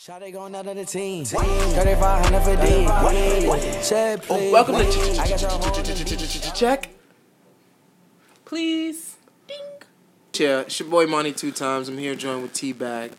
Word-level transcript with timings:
Shawty 0.00 0.32
going 0.32 0.54
out 0.54 0.66
of 0.66 0.76
the 0.76 0.86
team. 0.86 1.26
3500 1.26 2.40
for 2.40 2.56
D. 2.56 3.82
Shed, 3.82 4.20
Oh, 4.30 4.38
please. 4.38 4.50
welcome 4.50 4.76
to 4.76 4.80
I 5.20 5.28
got 5.28 5.42
your 5.42 6.54
check. 6.54 6.88
Please. 8.46 9.16
Ding. 9.46 9.58
Yeah, 10.38 10.60
it's 10.60 10.80
your 10.80 10.88
boy 10.88 11.06
Monty 11.06 11.32
two 11.34 11.52
times. 11.52 11.90
I'm 11.90 11.98
here 11.98 12.14
joined 12.14 12.40
with 12.40 12.54
T 12.54 12.72
Bag, 12.72 13.12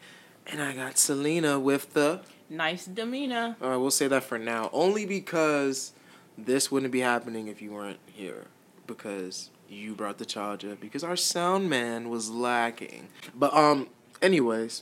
and 0.47 0.59
I 0.59 0.73
got 0.73 0.97
Selena 0.97 1.59
with 1.59 1.93
the. 1.93 2.21
Nice 2.49 2.87
demeanor. 2.87 3.57
All 3.61 3.69
right, 3.69 3.77
we'll 3.77 3.91
say 3.91 4.07
that 4.07 4.23
for 4.23 4.39
now, 4.39 4.71
only 4.73 5.05
because 5.05 5.93
this 6.35 6.71
wouldn't 6.71 6.91
be 6.91 7.01
happening 7.01 7.47
if 7.47 7.61
you 7.61 7.73
weren't 7.73 7.99
here, 8.07 8.45
because 8.87 9.51
you 9.69 9.93
brought 9.93 10.17
the 10.17 10.25
charger, 10.25 10.75
because 10.75 11.03
our 11.03 11.15
sound 11.15 11.69
man 11.69 12.09
was 12.09 12.31
lacking. 12.31 13.09
But 13.35 13.53
um, 13.53 13.87
anyways, 14.19 14.81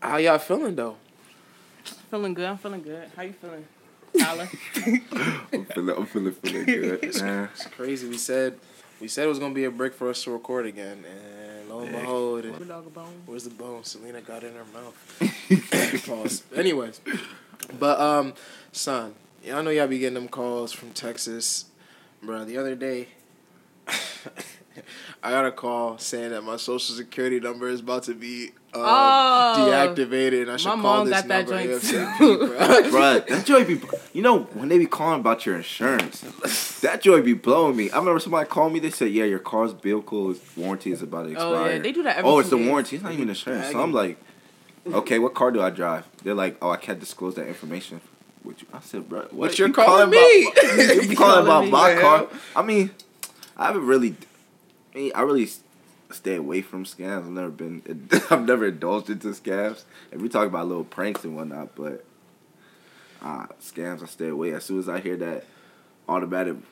how 0.00 0.16
y'all 0.16 0.38
feeling 0.38 0.74
though? 0.74 0.96
Feeling 2.10 2.34
good. 2.34 2.46
I'm 2.48 2.58
feeling 2.58 2.82
good. 2.82 3.08
How 3.16 3.22
you 3.22 3.32
feeling, 3.32 3.64
Tyler? 4.18 4.48
I'm 4.76 5.64
feeling, 5.66 5.96
I'm 5.96 6.06
feeling, 6.06 6.32
feeling 6.32 6.64
good. 6.66 7.02
man. 7.22 7.48
It's 7.54 7.66
crazy. 7.66 8.08
We 8.08 8.18
said 8.18 8.58
we 9.00 9.08
said 9.08 9.24
it 9.24 9.28
was 9.28 9.38
gonna 9.38 9.54
be 9.54 9.64
a 9.64 9.70
break 9.70 9.94
for 9.94 10.08
us 10.10 10.22
to 10.24 10.30
record 10.30 10.66
again, 10.66 11.04
and 11.04 11.68
lo 11.68 11.80
and 11.80 11.92
Yeah. 11.92 12.00
behold, 12.00 12.42
Good 12.42 12.68
dog 12.68 12.86
a 12.86 12.90
bone. 12.90 13.22
Where's 13.26 13.44
the 13.44 13.50
bone? 13.50 13.84
Selena 13.84 14.20
got 14.20 14.44
in 14.44 14.52
her 14.54 14.64
mouth. 14.72 16.04
Pause. 16.06 16.42
Anyways, 16.54 17.00
but 17.78 17.98
um, 18.00 18.34
son, 18.72 19.14
y'all 19.42 19.62
know 19.62 19.70
y'all 19.70 19.86
be 19.88 19.98
getting 19.98 20.14
them 20.14 20.28
calls 20.28 20.72
from 20.72 20.90
Texas, 20.92 21.66
bro. 22.22 22.44
The 22.44 22.58
other 22.58 22.74
day, 22.74 23.08
I 25.24 25.30
got 25.30 25.46
a 25.46 25.52
call 25.52 25.98
saying 25.98 26.30
that 26.32 26.42
my 26.42 26.56
social 26.56 26.96
security 26.96 27.38
number 27.38 27.68
is 27.68 27.80
about 27.80 28.02
to 28.04 28.14
be 28.14 28.50
uh, 28.74 28.78
Oh. 29.54 29.54
deactivated, 29.58 30.42
and 30.42 30.50
I 30.50 30.56
should 30.56 30.68
My 30.70 30.74
call 30.74 30.82
mom 30.98 31.10
this 31.10 31.20
got 31.20 31.28
that 31.28 31.48
number 31.48 31.78
joint 31.78 31.82
ASAP, 31.82 32.18
too. 32.18 32.38
bro. 32.38 32.48
Bruh, 32.90 33.26
that 33.28 33.46
joy 33.46 33.64
be, 33.64 33.80
you 34.12 34.22
know, 34.22 34.40
when 34.54 34.68
they 34.68 34.78
be 34.78 34.86
calling 34.86 35.20
about 35.20 35.44
your 35.46 35.56
insurance, 35.56 36.22
that 36.80 37.02
joy 37.02 37.22
be 37.22 37.34
blowing 37.34 37.76
me. 37.76 37.90
I 37.90 37.98
remember 37.98 38.18
somebody 38.18 38.48
called 38.48 38.72
me, 38.72 38.80
they 38.80 38.90
said, 38.90 39.12
yeah, 39.12 39.24
your 39.24 39.38
car's 39.38 39.72
vehicle 39.72 40.34
warranty 40.56 40.90
is 40.90 41.02
about 41.02 41.24
to 41.24 41.28
expire. 41.32 41.54
Oh, 41.54 41.66
yeah, 41.68 41.78
they 41.78 41.92
do 41.92 42.02
that 42.02 42.16
every 42.16 42.30
Oh, 42.30 42.38
it's 42.40 42.50
the 42.50 42.56
days. 42.56 42.66
warranty, 42.68 42.96
it's 42.96 43.02
not 43.04 43.12
even 43.12 43.28
insurance. 43.28 43.70
So 43.70 43.80
I'm 43.80 43.92
like, 43.92 44.16
okay, 44.86 45.18
what 45.20 45.34
car 45.34 45.50
do 45.52 45.60
I 45.62 45.70
drive? 45.70 46.04
They're 46.24 46.34
like, 46.34 46.56
oh, 46.62 46.70
I 46.70 46.78
can't 46.78 46.98
disclose 46.98 47.34
that 47.36 47.46
information. 47.46 48.00
With 48.42 48.60
you. 48.60 48.66
I 48.74 48.80
said, 48.80 49.08
bro, 49.08 49.20
what 49.30 49.50
But 49.50 49.58
you're 49.60 49.68
you 49.68 49.74
calling 49.74 50.10
me. 50.10 50.48
About, 50.48 51.04
you 51.08 51.16
calling 51.16 51.44
about 51.44 51.64
me. 51.64 51.70
my 51.70 51.94
The 51.94 52.00
car? 52.00 52.26
I 52.56 52.62
mean, 52.62 52.90
I 53.56 53.66
haven't 53.66 53.86
really, 53.86 54.16
I 54.92 54.98
mean, 54.98 55.12
I 55.14 55.22
really 55.22 55.48
stay 56.10 56.36
away 56.36 56.62
from 56.62 56.84
scams. 56.84 57.18
I've 57.18 57.30
never 57.30 57.50
been, 57.50 58.08
I've 58.30 58.46
never 58.46 58.66
indulged 58.66 59.10
into 59.10 59.28
scams. 59.28 59.84
And 60.10 60.20
we 60.20 60.28
talk 60.28 60.46
about 60.46 60.68
little 60.68 60.84
pranks 60.84 61.24
and 61.24 61.36
whatnot, 61.36 61.74
but 61.74 62.04
ah, 63.22 63.48
scams, 63.60 64.02
I 64.02 64.06
stay 64.06 64.28
away. 64.28 64.52
As 64.52 64.64
soon 64.64 64.78
as 64.78 64.88
I 64.88 65.00
hear 65.00 65.16
that 65.16 65.44
automatic 66.08 66.54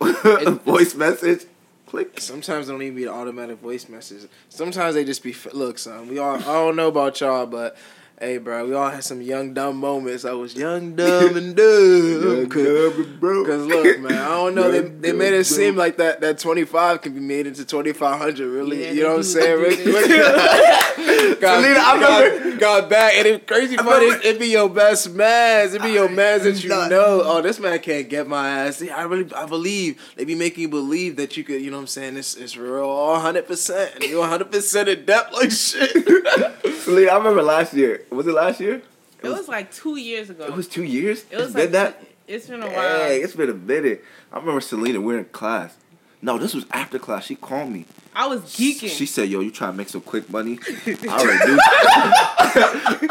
voice 0.65 0.95
message, 0.95 1.47
click. 1.87 2.21
Sometimes 2.21 2.69
it 2.69 2.73
don't 2.73 2.83
even 2.83 2.97
be 2.97 3.05
the 3.05 3.13
automatic 3.13 3.59
voice 3.59 3.89
message. 3.89 4.29
Sometimes 4.49 4.95
they 4.95 5.05
just 5.05 5.23
be 5.23 5.35
look, 5.53 5.79
son. 5.79 6.09
We 6.09 6.19
all 6.19 6.37
I 6.37 6.41
don't 6.41 6.77
know 6.77 6.89
about 6.89 7.21
y'all, 7.21 7.47
but 7.47 7.77
hey, 8.21 8.37
bro, 8.39 8.67
we 8.67 8.75
all 8.75 8.91
had 8.91 9.03
some 9.03 9.23
young 9.23 9.55
dumb 9.55 9.77
moments. 9.77 10.25
I 10.25 10.33
was 10.33 10.55
young, 10.55 10.95
dumb, 10.95 11.37
and 11.37 11.57
dumb. 11.57 12.49
Cause, 12.51 13.07
bro. 13.19 13.45
Cause 13.47 13.67
look, 13.67 13.99
man, 14.01 14.13
I 14.13 14.29
don't 14.29 14.55
know. 14.55 14.71
They, 14.71 14.81
they 14.81 15.13
made 15.13 15.33
it 15.33 15.45
seem 15.45 15.75
like 15.77 15.97
that 15.97 16.21
that 16.21 16.39
twenty 16.39 16.65
five 16.65 17.01
can 17.03 17.15
be 17.15 17.21
made 17.21 17.47
into 17.47 17.65
twenty 17.65 17.93
five 17.93 18.19
hundred. 18.21 18.49
Really, 18.49 18.85
Yeah, 18.85 18.93
you 18.93 19.03
know 19.03 19.09
what 19.11 19.17
I'm 19.19 19.23
saying? 19.25 19.63
they 19.63 19.69
Rick, 19.69 19.85
do 19.85 19.93
got, 21.41 21.63
Selena, 21.63 21.81
I 21.81 22.01
got, 22.01 22.23
remember- 22.25 22.57
got 22.59 22.91
back, 22.91 23.15
and 23.17 23.27
it 23.27 23.47
crazy 23.47 23.77
funny. 23.77 24.07
remember- 24.07 24.27
It 24.27 24.39
be 24.39 24.49
your 24.49 24.69
best 24.69 25.11
man. 25.15 25.69
It'd 25.69 25.83
be 25.83 25.93
your 25.93 26.09
mans 26.09 26.43
that 26.45 26.63
you 26.63 26.69
Nah. 26.71 26.89
know. 26.89 27.23
Oh, 27.25 27.41
this 27.43 27.59
man 27.59 27.79
can't 27.81 28.09
get 28.09 28.27
my 28.29 28.49
ass. 28.51 28.77
See, 28.77 28.91
I 28.91 29.03
really, 29.05 29.33
I 29.35 29.47
believe 29.47 30.13
they 30.17 30.25
be 30.25 30.35
making 30.35 30.63
you 30.63 30.69
believe 30.69 31.17
that 31.17 31.37
you 31.37 31.45
could. 31.45 31.61
You 31.63 31.71
know 31.71 31.79
what 31.79 31.83
I'm 31.83 31.87
saying? 31.89 32.17
It's 32.17 32.35
it's 32.37 32.57
real, 32.57 33.19
hundred 33.19 33.47
percent. 33.47 33.95
and 33.97 34.05
You 34.05 34.23
hundred 34.23 34.51
percent 34.53 34.89
in 34.89 35.05
depth 35.07 35.33
like 35.33 35.51
shit. 35.51 35.91
Selena, 36.81 37.13
I 37.13 37.17
remember 37.19 37.43
last 37.43 37.73
year. 37.75 38.03
Was 38.11 38.27
it 38.27 38.35
last 38.35 38.61
year? 38.61 38.83
It 39.23 39.29
was 39.29 39.49
like 39.49 39.73
two 39.73 39.97
years 39.97 40.31
ago. 40.31 40.45
It 40.45 40.55
was 40.55 40.69
two 40.69 40.85
years. 40.85 41.25
It 41.31 41.37
was 41.37 41.49
it's 41.49 41.55
like 41.57 41.71
that. 41.73 42.03
It's 42.27 42.47
been 42.47 42.63
a 42.63 42.67
while. 42.67 42.99
Hey, 43.01 43.21
it's 43.21 43.35
been 43.35 43.51
a 43.51 43.55
minute. 43.55 44.05
I 44.33 44.39
remember 44.39 44.61
Selena. 44.61 45.01
We're 45.01 45.19
in 45.19 45.25
class. 45.27 45.77
No, 46.23 46.39
this 46.39 46.55
was 46.55 46.65
after 46.73 46.99
class. 46.99 47.27
She 47.27 47.35
called 47.35 47.71
me. 47.71 47.87
I 48.15 48.27
was 48.27 48.41
geeking. 48.43 48.89
She 48.91 49.07
said, 49.07 49.29
"Yo, 49.29 49.41
you 49.41 49.51
trying 49.51 49.73
to 49.73 49.77
make 49.77 49.89
some 49.89 50.01
quick 50.01 50.29
money?" 50.31 50.59
I 50.87 50.97
already 51.09 51.53
knew. 51.53 51.59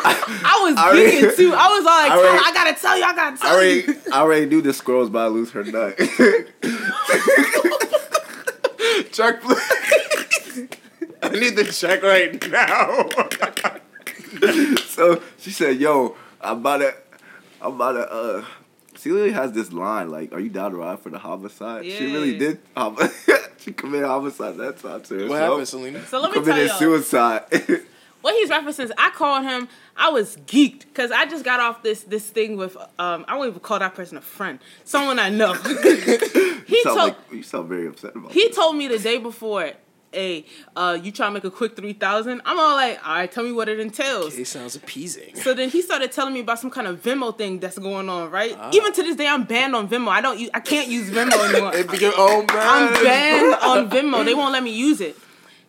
I 0.04 0.60
was 0.64 0.76
I 0.78 0.90
already- 0.90 1.12
geeking 1.22 1.36
too. 1.36 1.54
I 1.56 1.68
was 1.76 1.86
like, 1.86 2.12
I 2.12 2.18
already- 2.18 2.38
"Tyler, 2.38 2.42
I 2.46 2.52
gotta 2.54 2.80
tell 2.80 2.98
you, 2.98 3.04
I 3.04 3.16
gotta 3.16 3.34
I 3.34 3.38
tell 3.48 3.56
already, 3.56 3.82
you. 3.88 3.96
I 4.14 4.20
already 4.22 4.46
knew 4.46 4.62
this 4.62 4.82
girl 4.82 5.00
was 5.00 5.10
about 5.10 5.30
to 5.30 5.34
lose 5.34 5.52
her 5.52 5.64
nut. 5.64 5.98
check, 9.12 9.42
please. 9.42 10.68
I 11.22 11.30
need 11.30 11.56
the 11.56 11.66
check 11.72 12.02
right 12.04 12.50
now. 12.50 13.10
so 14.88 15.22
she 15.38 15.52
said, 15.52 15.78
"Yo, 15.80 16.16
I'm 16.42 16.58
about 16.60 16.78
to, 16.78 16.94
I'm 17.62 17.74
about 17.76 17.92
to." 17.94 18.12
uh 18.12 18.46
Celia 18.96 19.32
has 19.32 19.54
this 19.54 19.72
line 19.72 20.10
like, 20.10 20.34
"Are 20.34 20.40
you 20.40 20.50
down 20.50 20.72
to 20.72 20.78
ride 20.78 21.00
for 21.00 21.10
the 21.10 21.20
homicide?" 21.20 21.86
She 21.86 22.06
really 22.12 22.38
did. 22.38 22.60
Hom- 22.76 22.98
she 23.58 23.72
committed 23.72 24.08
homicide 24.08 24.58
that 24.58 24.78
time 24.80 25.02
to 25.04 25.14
herself. 25.14 25.30
what 25.30 25.40
happened, 25.42 25.68
Selena? 25.68 26.06
So 26.06 26.20
let 26.20 26.30
me 26.32 26.36
tell 26.36 26.44
Committed 26.44 26.68
y'all. 26.70 26.78
suicide. 26.78 27.44
what 28.22 28.36
he's 28.36 28.50
referencing, 28.50 28.92
I 28.98 29.10
called 29.12 29.44
him. 29.46 29.70
I 29.96 30.10
was 30.10 30.36
geeked 30.48 30.80
because 30.82 31.12
I 31.12 31.26
just 31.26 31.46
got 31.46 31.60
off 31.62 31.82
this 31.82 32.04
this 32.04 32.30
thing 32.30 32.58
with 32.58 32.76
um. 33.00 33.24
I 33.28 33.38
won't 33.38 33.50
even 33.50 33.60
call 33.62 33.80
that 33.80 33.96
person 33.96 34.18
a 34.18 34.22
friend. 34.22 34.60
Someone 34.84 35.18
I 35.18 35.30
know. 35.30 35.54
he 35.54 35.70
you, 35.70 36.84
sound 36.84 36.98
told 36.98 36.98
like, 36.98 37.18
you 37.32 37.44
sound 37.44 37.70
very 37.70 37.88
upset 37.88 38.16
about. 38.16 38.32
he 38.34 38.48
this. 38.48 38.56
told 38.56 38.76
me 38.76 38.88
the 38.90 39.00
day 39.00 39.18
before, 39.18 39.72
"Hey, 40.12 40.46
uh, 40.76 40.98
you 41.02 41.12
try 41.12 41.28
to 41.28 41.32
make 41.32 41.44
a 41.44 41.52
quick 41.52 41.76
three 41.76 41.94
thousand? 41.94 42.42
I'm 42.46 42.60
all 42.60 42.76
like, 42.76 43.06
all 43.08 43.16
right, 43.16 43.32
tell 43.32 43.44
me 43.44 43.52
what 43.52 43.70
it 43.70 43.80
entails." 43.80 44.38
It 44.38 44.48
sounds 44.48 44.76
appeasing. 44.76 45.36
So 45.36 45.54
then 45.54 45.70
he 45.70 45.82
started 45.82 46.12
telling 46.12 46.34
me 46.34 46.42
about 46.42 46.60
some 46.60 46.70
kind 46.72 46.88
of 46.88 47.02
Venmo 47.02 47.38
thing 47.38 47.60
that's 47.60 47.78
going 47.78 48.10
on, 48.10 48.32
right? 48.32 48.56
Ah. 48.58 48.72
Even 48.74 48.94
to 48.94 49.04
this 49.04 49.16
day, 49.16 49.28
I'm 49.28 49.44
banned 49.44 49.76
on 49.76 49.88
Venmo. 49.88 50.10
I 50.10 50.22
don't 50.22 50.40
use, 50.40 50.50
I 50.54 50.60
can't 50.60 50.88
use 50.88 51.10
Venmo 51.10 51.50
anymore. 51.50 51.76
It 51.76 51.90
be 51.92 51.98
your 51.98 52.18
own 52.18 52.46
man. 52.48 52.50
I'm 52.50 53.04
banned 53.04 53.56
on 53.56 53.90
Venmo. 53.90 54.26
They 54.26 54.34
won't 54.34 54.52
let 54.54 54.64
me 54.64 54.72
use 54.72 55.02
it. 55.02 55.18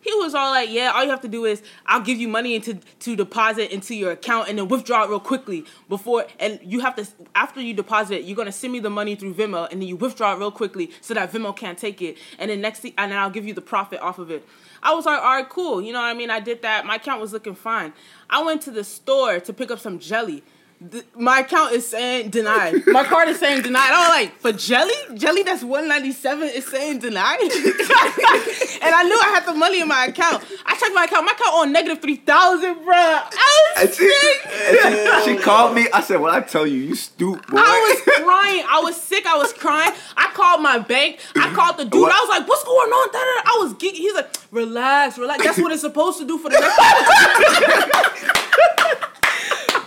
He 0.01 0.13
was 0.15 0.33
all 0.33 0.51
like, 0.51 0.69
"Yeah, 0.69 0.91
all 0.93 1.03
you 1.03 1.09
have 1.11 1.21
to 1.21 1.27
do 1.27 1.45
is 1.45 1.61
I'll 1.85 2.01
give 2.01 2.19
you 2.19 2.27
money 2.27 2.55
into 2.55 2.75
to 2.75 3.15
deposit 3.15 3.73
into 3.73 3.95
your 3.95 4.11
account 4.11 4.49
and 4.49 4.57
then 4.57 4.67
withdraw 4.67 5.03
it 5.03 5.09
real 5.09 5.19
quickly 5.19 5.65
before 5.87 6.25
and 6.39 6.59
you 6.63 6.79
have 6.79 6.95
to 6.95 7.07
after 7.35 7.61
you 7.61 7.73
deposit 7.73 8.15
it, 8.15 8.23
you're 8.23 8.35
gonna 8.35 8.51
send 8.51 8.73
me 8.73 8.79
the 8.79 8.89
money 8.89 9.15
through 9.15 9.33
Venmo 9.33 9.71
and 9.71 9.81
then 9.81 9.87
you 9.87 9.95
withdraw 9.95 10.33
it 10.33 10.39
real 10.39 10.51
quickly 10.51 10.91
so 11.01 11.13
that 11.13 11.31
Venmo 11.31 11.55
can't 11.55 11.77
take 11.77 12.01
it 12.01 12.17
and 12.39 12.49
then 12.49 12.61
next 12.61 12.83
and 12.83 13.11
then 13.11 13.17
I'll 13.17 13.29
give 13.29 13.45
you 13.45 13.53
the 13.53 13.61
profit 13.61 13.99
off 14.01 14.19
of 14.19 14.31
it." 14.31 14.47
I 14.83 14.93
was 14.93 15.05
like, 15.05 15.19
"All 15.21 15.35
right, 15.35 15.47
cool." 15.47 15.81
You 15.81 15.93
know 15.93 15.99
what 15.99 16.07
I 16.07 16.13
mean? 16.15 16.31
I 16.31 16.39
did 16.39 16.63
that. 16.63 16.85
My 16.85 16.95
account 16.95 17.21
was 17.21 17.33
looking 17.33 17.55
fine. 17.55 17.93
I 18.29 18.41
went 18.41 18.61
to 18.63 18.71
the 18.71 18.83
store 18.83 19.39
to 19.39 19.53
pick 19.53 19.69
up 19.69 19.79
some 19.79 19.99
jelly. 19.99 20.43
Th- 20.89 21.05
my 21.15 21.41
account 21.41 21.73
is 21.73 21.87
saying 21.87 22.31
denied. 22.31 22.81
My 22.87 23.03
card 23.03 23.29
is 23.29 23.37
saying 23.39 23.61
denied. 23.61 23.91
I 23.93 23.99
was 23.99 24.09
like, 24.09 24.39
for 24.39 24.51
jelly? 24.51 24.93
Jelly 25.15 25.43
that's 25.43 25.61
197 25.63 26.49
is 26.49 26.65
saying 26.65 26.97
denied? 26.99 27.39
and 27.41 27.51
I 27.51 29.03
knew 29.03 29.19
I 29.19 29.31
had 29.35 29.45
the 29.45 29.53
money 29.53 29.79
in 29.81 29.87
my 29.87 30.05
account. 30.05 30.43
I 30.65 30.75
checked 30.77 30.93
my 30.95 31.03
account. 31.03 31.25
My 31.27 31.33
account 31.33 31.53
on 31.53 31.71
negative 31.71 32.01
3,000, 32.01 32.73
bro. 32.83 32.93
I 32.95 33.75
And 33.77 33.89
was 33.89 33.95
she, 33.97 34.09
sick. 34.09 34.47
and 34.47 35.23
she, 35.25 35.37
she 35.37 35.43
called 35.43 35.75
me. 35.75 35.87
I 35.93 36.01
said, 36.01 36.19
"When 36.19 36.33
I 36.33 36.41
tell 36.41 36.65
you, 36.65 36.77
you 36.79 36.95
stupid." 36.95 37.45
boy." 37.47 37.57
I 37.59 37.77
was 38.05 38.15
crying. 38.23 38.65
I 38.67 38.79
was 38.81 38.99
sick. 38.99 39.27
I 39.27 39.37
was 39.37 39.53
crying. 39.53 39.93
I 40.17 40.31
called 40.33 40.61
my 40.63 40.79
bank. 40.79 41.19
I 41.35 41.53
called 41.53 41.77
the 41.77 41.85
dude. 41.85 42.01
What? 42.01 42.11
I 42.11 42.19
was 42.21 42.29
like, 42.29 42.47
"What's 42.49 42.63
going 42.63 42.89
on?" 42.91 43.09
I 43.13 43.57
was 43.61 43.73
geeking. 43.75 43.93
He's 44.01 44.15
like, 44.15 44.35
"Relax, 44.49 45.17
relax. 45.19 45.43
That's 45.43 45.59
what 45.59 45.71
it's 45.71 45.81
supposed 45.81 46.17
to 46.19 46.25
do 46.25 46.39
for 46.39 46.49
the 46.49 46.59
next." 46.59 48.37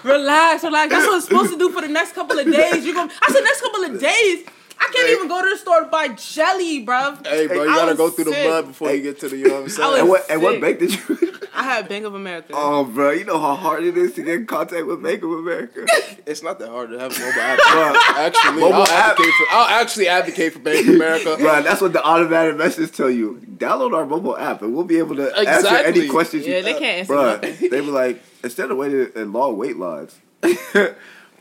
relax, 0.05 0.63
relax. 0.63 0.91
That's 0.93 1.07
what 1.07 1.17
it's 1.17 1.29
supposed 1.29 1.53
to 1.53 1.59
do 1.59 1.71
for 1.71 1.81
the 1.81 1.89
next 1.89 2.13
couple 2.13 2.39
of 2.39 2.47
days. 2.47 2.85
You 2.85 2.95
going 2.95 3.11
I 3.23 3.33
said 3.33 3.43
next 3.43 3.61
couple 3.61 3.85
of 3.85 4.01
days. 4.01 4.47
I 4.87 4.93
can't 4.93 5.11
even 5.11 5.29
go 5.29 5.43
to 5.43 5.51
the 5.51 5.57
store 5.57 5.81
to 5.81 5.87
buy 5.87 6.09
jelly, 6.09 6.85
bruv. 6.85 7.27
Hey, 7.27 7.47
bro, 7.47 7.63
you 7.65 7.71
I 7.71 7.75
gotta 7.77 7.95
go 7.95 8.11
through 8.11 8.25
the 8.25 8.31
mud 8.33 8.67
before 8.69 8.93
you 8.93 9.03
get 9.03 9.19
to 9.21 9.29
the, 9.29 9.37
you 9.37 9.49
know 9.49 9.55
what 9.55 9.63
I'm 9.65 9.69
saying? 9.71 9.91
was- 9.91 10.01
and 10.01 10.09
what 10.09 10.31
and 10.31 10.43
what 10.43 10.61
bank 10.61 10.79
did 10.79 10.93
you? 10.95 11.33
I 11.57 11.63
had 11.63 11.89
Bank 11.89 12.05
of 12.05 12.15
America. 12.17 12.53
oh, 12.53 12.85
bro, 12.85 13.13
you 13.13 13.25
know 13.25 13.39
how 13.39 13.55
hard 13.55 13.85
it 13.85 13.97
is 13.97 14.15
to 14.15 14.23
get 14.25 14.35
in 14.35 14.47
contact 14.47 14.87
with 14.87 15.01
Bank 15.03 15.23
of 15.23 15.31
America. 15.31 15.87
It's 16.27 16.43
not 16.43 16.59
that 16.59 16.69
hard 16.71 16.89
to 16.91 16.99
have 16.99 17.15
a 17.15 17.21
mobile 17.21 17.41
app. 17.41 17.59
Bro, 17.59 17.95
Actually, 18.25 18.61
Mobile 18.61 18.75
I'll, 18.77 18.83
app? 18.85 19.11
advocate 19.11 19.35
for, 19.35 19.47
I'll 19.51 19.81
actually 19.83 20.09
advocate 20.09 20.53
for 20.55 20.59
Bank 20.61 20.89
of 20.89 20.95
America. 20.95 21.37
Bro, 21.39 21.63
that's 21.63 21.81
what 21.83 21.93
the 21.93 22.03
automatic 22.03 22.57
message 22.57 22.91
tell 22.93 23.11
you. 23.11 23.41
Download 23.57 23.95
our 23.95 24.07
mobile 24.07 24.37
app 24.37 24.63
and 24.63 24.75
we'll 24.75 24.85
be 24.85 24.97
able 24.99 25.17
to 25.17 25.27
answer 25.37 25.51
Exactly. 25.69 26.01
any 26.03 26.09
questions 26.11 26.47
yeah, 26.47 26.57
you 26.57 26.63
they 26.65 26.73
can't 26.73 26.85
answer 27.11 27.13
Bro, 27.13 27.69
they 27.69 27.81
were 27.83 27.93
like, 27.93 28.23
instead 28.43 28.71
of 28.71 28.79
waiting 28.79 29.09
in 29.15 29.33
long 29.35 29.57
wait 29.59 29.77
lines, 29.77 30.19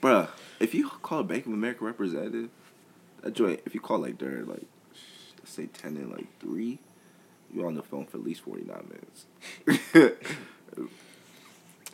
bro, 0.01 0.27
if 0.59 0.73
you 0.75 0.89
call 1.01 1.19
a 1.19 1.23
Bank 1.23 1.45
of 1.45 1.53
America 1.53 1.83
representative, 1.85 2.49
that 3.23 3.33
joint, 3.33 3.61
if 3.65 3.73
you 3.73 3.79
call 3.81 3.99
like 3.99 4.17
during 4.17 4.45
like, 4.47 4.65
let's 5.39 5.51
say 5.51 5.65
10 5.67 5.97
and 5.97 6.11
like 6.11 6.27
3, 6.39 6.79
you're 7.53 7.67
on 7.67 7.75
the 7.75 7.83
phone 7.83 8.05
for 8.05 8.17
at 8.17 8.23
least 8.23 8.41
49 8.41 8.91
minutes. 9.65 10.17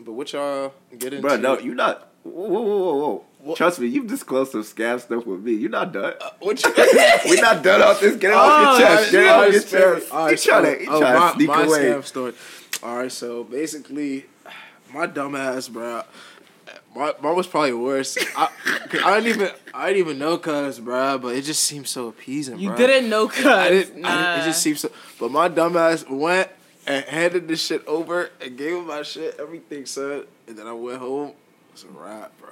But 0.02 0.14
what 0.14 0.31
y'all 0.31 0.74
get 0.98 1.14
into? 1.14 1.28
bro, 1.28 1.36
no, 1.38 1.60
you're 1.60 1.76
not. 1.76 2.08
Whoa, 2.24 2.48
whoa, 2.48 2.62
whoa, 2.62 3.26
whoa! 3.44 3.56
Trust 3.56 3.80
me, 3.81 3.88
you've 3.88 4.08
disclosed 4.08 4.54
some 4.54 4.64
scam 4.64 5.00
stuff 5.00 5.26
with 5.26 5.42
me. 5.42 5.54
You're 5.54 5.70
not 5.70 5.92
done. 5.92 6.14
Uh, 6.22 6.30
what 6.40 6.64
you? 6.64 6.74
We're 7.26 7.42
not 7.42 7.62
done 7.64 7.81
off 7.81 8.00
this. 8.00 8.16
Get 8.16 8.31
it 8.31 8.34
off 8.34 8.50
Oh, 8.50 8.78
your 8.80 8.88
chest. 8.88 9.12
Get 9.12 9.24
it 9.24 9.30
off 9.30 9.52
your 9.52 9.62
chest. 9.62 10.12
All 10.12 10.28
He 10.28 10.36
trying 10.38 10.64
to, 10.64 10.80
he 10.84 10.88
oh, 10.88 11.00
trying 11.00 11.20
my, 11.20 11.28
to 11.31 11.36
sneak 11.36 11.48
my 11.50 11.64
away. 11.64 11.80
scam 11.80 12.06
story. 12.06 12.34
All 12.81 12.96
right, 12.98 13.12
so 13.12 13.44
basically, 13.44 14.26
my 14.94 15.06
dumbass, 15.08 15.70
bro. 15.70 16.04
My, 16.96 17.14
mine 17.22 17.36
was 17.36 17.48
probably 17.48 17.74
worse. 17.74 18.18
I, 18.36 18.50
'cause 18.90 19.02
I 19.04 19.20
didn't 19.22 19.36
even 19.42 19.52
I 19.74 19.88
didn't 19.94 20.00
even 20.08 20.20
know 20.20 20.38
cuz, 20.38 20.80
bro, 20.80 21.18
but 21.20 21.36
it 21.36 21.44
just 21.44 21.62
seemed 21.64 21.88
so 21.88 22.08
appeasing, 22.08 22.60
You 22.60 22.70
bruh. 22.72 22.78
didn't 22.78 23.10
know, 23.10 23.28
cuz. 23.28 23.46
I 23.46 23.70
didn't, 23.70 24.02
Nah. 24.02 24.10
I 24.10 24.16
didn't. 24.18 24.42
It 24.42 24.46
just 24.50 24.62
seems 24.64 24.80
so. 24.82 24.92
But 25.20 25.32
my 25.32 25.50
dumbass 25.50 26.10
went 26.10 26.50
and 26.88 27.06
handed 27.06 27.48
this 27.48 27.64
shit 27.64 27.86
over 27.88 28.32
and 28.42 28.58
gave 28.58 28.74
him 28.76 28.88
my 28.88 29.04
shit, 29.04 29.36
everything, 29.40 29.86
son. 29.86 30.26
And 30.48 30.58
then 30.58 30.66
I 30.68 30.74
went 30.74 30.98
home. 31.00 31.34
It's 31.74 31.84
a 31.84 31.88
wrap, 31.88 32.32
bro. 32.40 32.50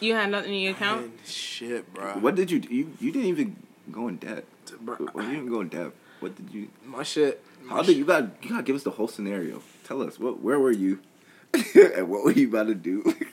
You 0.00 0.14
had 0.14 0.30
nothing 0.30 0.52
in 0.54 0.60
your 0.60 0.72
account? 0.72 1.04
And 1.04 1.18
shit, 1.26 1.92
bro. 1.94 2.14
What 2.18 2.34
did 2.34 2.50
you 2.50 2.58
do? 2.60 2.74
You, 2.74 2.92
you 3.00 3.10
didn't 3.12 3.28
even 3.28 3.56
go 3.90 4.08
in 4.08 4.16
debt. 4.16 4.44
Bruh, 4.84 5.12
Well, 5.14 5.24
you 5.24 5.36
didn't 5.36 5.48
go 5.48 5.60
in 5.60 5.68
debt. 5.68 5.92
What 6.20 6.36
did 6.36 6.52
you? 6.54 6.68
My 6.84 7.02
shit. 7.04 7.42
How 7.68 7.76
my 7.76 7.82
did 7.84 7.96
you 7.96 8.04
got? 8.04 8.24
You 8.42 8.50
gotta 8.50 8.62
give 8.64 8.76
us 8.76 8.82
the 8.82 8.90
whole 8.90 9.08
scenario. 9.08 9.62
Tell 9.84 10.02
us 10.02 10.18
what? 10.18 10.40
Where 10.40 10.58
were 10.58 10.72
you? 10.72 10.98
and 11.74 12.08
what 12.08 12.24
were 12.24 12.32
you 12.32 12.48
about 12.48 12.66
to 12.68 12.74
do? 12.74 13.14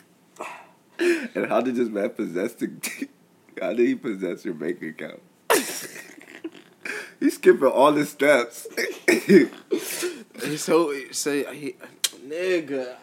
and 1.36 1.48
how 1.48 1.62
did 1.62 1.76
this 1.76 1.88
man 1.88 2.10
possess 2.10 2.54
the? 2.54 2.72
How 3.62 3.74
did 3.74 3.88
he 3.88 3.96
possess 3.96 4.46
your 4.46 4.54
bank 4.54 4.82
account? 4.82 5.22
He's 7.20 7.36
skipping 7.36 7.68
all 7.68 7.92
the 7.92 8.06
steps. 8.06 8.68
So 10.56 10.94
say 11.12 11.54
he, 11.54 11.76
nigga. 12.26 12.96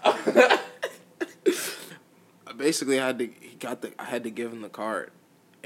I 2.46 2.52
basically 2.56 2.96
had 2.96 3.18
to. 3.18 3.26
He 3.26 3.56
got 3.56 3.82
the. 3.82 3.92
I 3.98 4.04
had 4.04 4.24
to 4.24 4.30
give 4.30 4.50
him 4.50 4.62
the 4.62 4.70
card, 4.70 5.10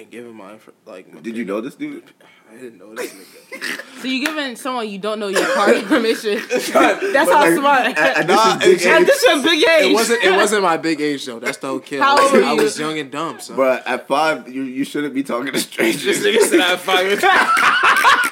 and 0.00 0.10
give 0.10 0.24
him 0.26 0.34
my 0.36 0.52
inf- 0.54 0.68
like. 0.86 1.12
my 1.12 1.20
did 1.20 1.36
you 1.36 1.44
know 1.44 1.60
this 1.60 1.74
dude? 1.76 2.04
I 2.50 2.54
didn't 2.54 2.78
know 2.78 2.94
this 2.94 3.12
nigga. 3.12 4.00
So 4.00 4.08
you 4.08 4.24
giving 4.26 4.56
someone 4.56 4.88
you 4.88 4.98
don't 4.98 5.20
know 5.20 5.28
your 5.28 5.46
card 5.54 5.84
permission? 5.84 6.40
That's 6.50 6.70
But, 6.72 7.14
how 7.14 7.26
like, 7.26 7.54
smart. 7.56 7.86
and- 7.86 7.98
and 7.98 8.28
Nah, 8.28 8.56
this 8.56 8.66
is 8.66 8.82
big 8.82 8.92
age. 9.00 9.06
this 9.06 9.24
your 9.24 9.42
big 9.42 9.58
age. 9.68 9.90
It 9.90 9.94
wasn't. 9.94 10.24
It 10.24 10.32
wasn't 10.36 10.62
my 10.62 10.76
big 10.76 11.00
age 11.00 11.24
though. 11.26 11.38
That's 11.38 11.58
the 11.58 11.68
whole 11.68 11.80
kid. 11.80 12.00
How 12.00 12.16
I 12.16 12.22
was, 12.22 12.32
old 12.32 12.42
were 12.42 12.48
I 12.48 12.52
was 12.54 12.78
young 12.78 12.98
and 12.98 13.10
dumb. 13.10 13.38
So. 13.40 13.54
But 13.56 13.86
at 13.86 14.08
five, 14.08 14.48
you 14.48 14.62
you 14.62 14.84
shouldn't 14.84 15.14
be 15.14 15.22
talking 15.22 15.52
to 15.52 15.58
strangers. 15.60 16.02
This 16.22 16.24
nigga 16.24 16.40
said 16.48 16.60
I 16.60 16.68
had 16.70 16.80
five. 16.80 17.20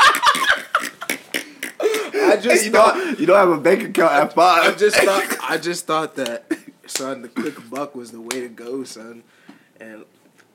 I 1.80 2.36
just 2.40 2.64
you 2.66 2.70
thought. 2.72 2.94
don't 2.94 3.20
you 3.20 3.26
don't 3.26 3.36
have 3.36 3.48
a 3.50 3.58
bank 3.60 3.82
account 3.84 4.12
at 4.12 4.32
five. 4.34 4.74
I 4.74 4.76
just 4.76 4.96
thought. 4.96 5.36
I 5.42 5.56
just 5.58 5.86
thought 5.86 6.14
that, 6.16 6.52
son, 6.86 7.22
the 7.22 7.28
quick 7.28 7.54
buck 7.70 7.94
was 7.94 8.10
the 8.10 8.20
way 8.20 8.40
to 8.40 8.48
go, 8.48 8.84
son. 8.84 9.22
And 9.80 10.04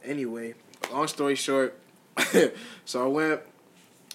anyway, 0.03 0.53
long 0.91 1.07
story 1.07 1.35
short, 1.35 1.77
so 2.85 3.03
I 3.03 3.07
went, 3.07 3.41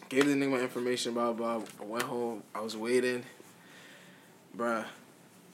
gave 0.08 0.26
the 0.26 0.34
nigga 0.34 0.50
my 0.50 0.60
information, 0.60 1.14
blah 1.14 1.32
blah. 1.32 1.62
I 1.80 1.84
went 1.84 2.04
home. 2.04 2.42
I 2.54 2.60
was 2.60 2.76
waiting, 2.76 3.24
bruh. 4.56 4.84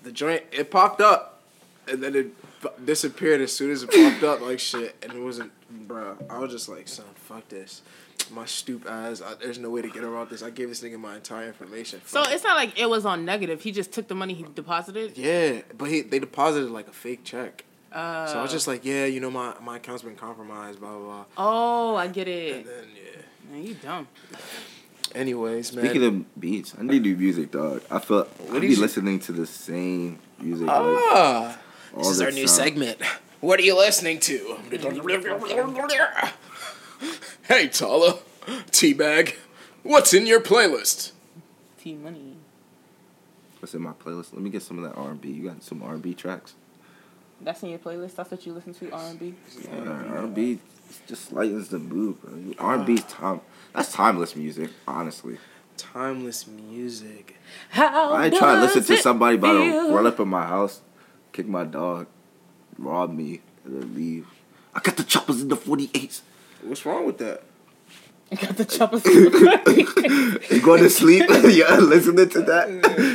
The 0.02 0.12
joint 0.12 0.44
it 0.52 0.70
popped 0.70 1.00
up, 1.00 1.42
and 1.88 2.02
then 2.02 2.14
it 2.14 2.84
disappeared 2.84 3.40
as 3.40 3.52
soon 3.52 3.70
as 3.70 3.82
it 3.82 3.90
popped 3.90 4.22
up, 4.22 4.40
like 4.40 4.58
shit. 4.58 4.96
And 5.02 5.12
it 5.12 5.20
wasn't, 5.20 5.52
bruh. 5.88 6.16
I 6.30 6.38
was 6.38 6.50
just 6.50 6.68
like, 6.68 6.88
son, 6.88 7.06
fuck 7.14 7.48
this. 7.48 7.82
My 8.30 8.46
stupid 8.46 8.90
ass. 8.90 9.20
I, 9.20 9.34
there's 9.34 9.58
no 9.58 9.68
way 9.70 9.82
to 9.82 9.88
get 9.88 10.02
around 10.02 10.30
this. 10.30 10.42
I 10.42 10.48
gave 10.48 10.68
this 10.68 10.82
nigga 10.82 10.98
my 10.98 11.16
entire 11.16 11.46
information. 11.46 12.00
So 12.06 12.22
it. 12.22 12.28
it's 12.30 12.44
not 12.44 12.56
like 12.56 12.78
it 12.78 12.88
was 12.88 13.04
on 13.04 13.24
negative. 13.24 13.62
He 13.62 13.70
just 13.70 13.92
took 13.92 14.08
the 14.08 14.14
money 14.14 14.34
he 14.34 14.44
deposited. 14.54 15.18
Yeah, 15.18 15.60
but 15.76 15.90
he 15.90 16.00
they 16.00 16.18
deposited 16.18 16.70
like 16.70 16.88
a 16.88 16.92
fake 16.92 17.24
check. 17.24 17.64
Uh, 17.94 18.26
So 18.26 18.38
I 18.38 18.42
was 18.42 18.50
just 18.50 18.66
like, 18.66 18.84
yeah, 18.84 19.04
you 19.04 19.20
know, 19.20 19.30
my, 19.30 19.54
my 19.62 19.76
account's 19.76 20.02
been 20.02 20.16
compromised, 20.16 20.80
blah, 20.80 20.90
blah, 20.90 20.98
blah. 20.98 21.24
Oh, 21.38 21.94
I 21.96 22.08
get 22.08 22.26
it. 22.28 22.56
And 22.56 22.66
it. 22.66 22.66
then, 22.66 22.84
yeah. 22.96 23.52
Man, 23.52 23.66
you 23.66 23.74
dumb. 23.74 24.08
Anyways, 25.14 25.72
man. 25.72 25.84
Speaking 25.84 26.04
of 26.04 26.40
beats, 26.40 26.74
I 26.78 26.82
need 26.82 27.02
new 27.02 27.16
music, 27.16 27.52
dog. 27.52 27.82
I 27.90 28.00
feel 28.00 28.26
I 28.48 28.52
What 28.52 28.60
be 28.62 28.68
is- 28.72 28.78
listening 28.80 29.20
to 29.20 29.32
the 29.32 29.46
same 29.46 30.18
music. 30.40 30.66
like, 30.66 30.76
ah, 30.76 31.56
all 31.94 31.98
this 32.02 32.10
is 32.10 32.20
our 32.20 32.32
new 32.32 32.46
time. 32.46 32.48
segment. 32.48 32.98
What 33.40 33.60
are 33.60 33.62
you 33.62 33.76
listening 33.76 34.18
to? 34.20 34.56
hey, 37.44 37.68
Tala. 37.68 38.18
Teabag. 38.70 39.34
What's 39.82 40.14
in 40.14 40.26
your 40.26 40.40
playlist? 40.40 41.12
T 41.78 41.94
money. 41.94 42.36
What's 43.60 43.74
in 43.74 43.82
my 43.82 43.92
playlist? 43.92 44.32
Let 44.32 44.42
me 44.42 44.50
get 44.50 44.62
some 44.62 44.78
of 44.78 44.84
that 44.84 44.96
R 44.98 45.10
and 45.10 45.20
B. 45.20 45.30
You 45.30 45.48
got 45.48 45.62
some 45.62 45.82
R 45.82 45.92
and 45.94 46.02
B 46.02 46.14
tracks? 46.14 46.54
That's 47.40 47.62
in 47.62 47.70
your 47.70 47.78
playlist. 47.78 48.14
That's 48.14 48.30
what 48.30 48.46
you 48.46 48.52
listen 48.52 48.74
to. 48.74 48.90
R 48.90 49.08
and 49.10 49.18
B. 49.18 49.34
Yeah, 49.62 49.88
R 49.88 50.18
and 50.18 50.34
B 50.34 50.60
just 51.06 51.32
lightens 51.32 51.68
the 51.68 51.78
mood. 51.78 52.16
R 52.58 52.74
and 52.74 52.86
B's 52.86 53.02
time. 53.04 53.40
That's 53.74 53.92
timeless 53.92 54.36
music, 54.36 54.70
honestly. 54.86 55.38
Timeless 55.76 56.46
music. 56.46 57.36
How 57.70 58.12
I 58.12 58.26
ain't 58.26 58.36
trying 58.36 58.56
to 58.56 58.62
listen 58.62 58.84
to 58.84 58.94
it 58.94 59.02
somebody 59.02 59.36
about 59.36 59.52
to 59.54 59.70
feel? 59.70 59.94
run 59.94 60.06
up 60.06 60.20
in 60.20 60.28
my 60.28 60.46
house, 60.46 60.80
kick 61.32 61.48
my 61.48 61.64
dog, 61.64 62.06
rob 62.78 63.12
me, 63.12 63.40
and 63.64 63.82
then 63.82 63.94
leave. 63.94 64.26
I 64.74 64.80
got 64.80 64.96
the 64.96 65.04
choppers 65.04 65.42
in 65.42 65.48
the 65.48 65.56
48s. 65.56 66.22
What's 66.62 66.86
wrong 66.86 67.06
with 67.06 67.18
that? 67.18 67.42
I 68.32 68.36
got 68.36 68.56
the 68.56 68.64
choppers. 68.64 69.04
You 70.50 70.60
going 70.62 70.82
to 70.82 70.90
sleep? 70.90 71.24
yeah, 71.28 71.76
listening 71.76 72.28
to 72.30 72.42
that? 72.42 72.68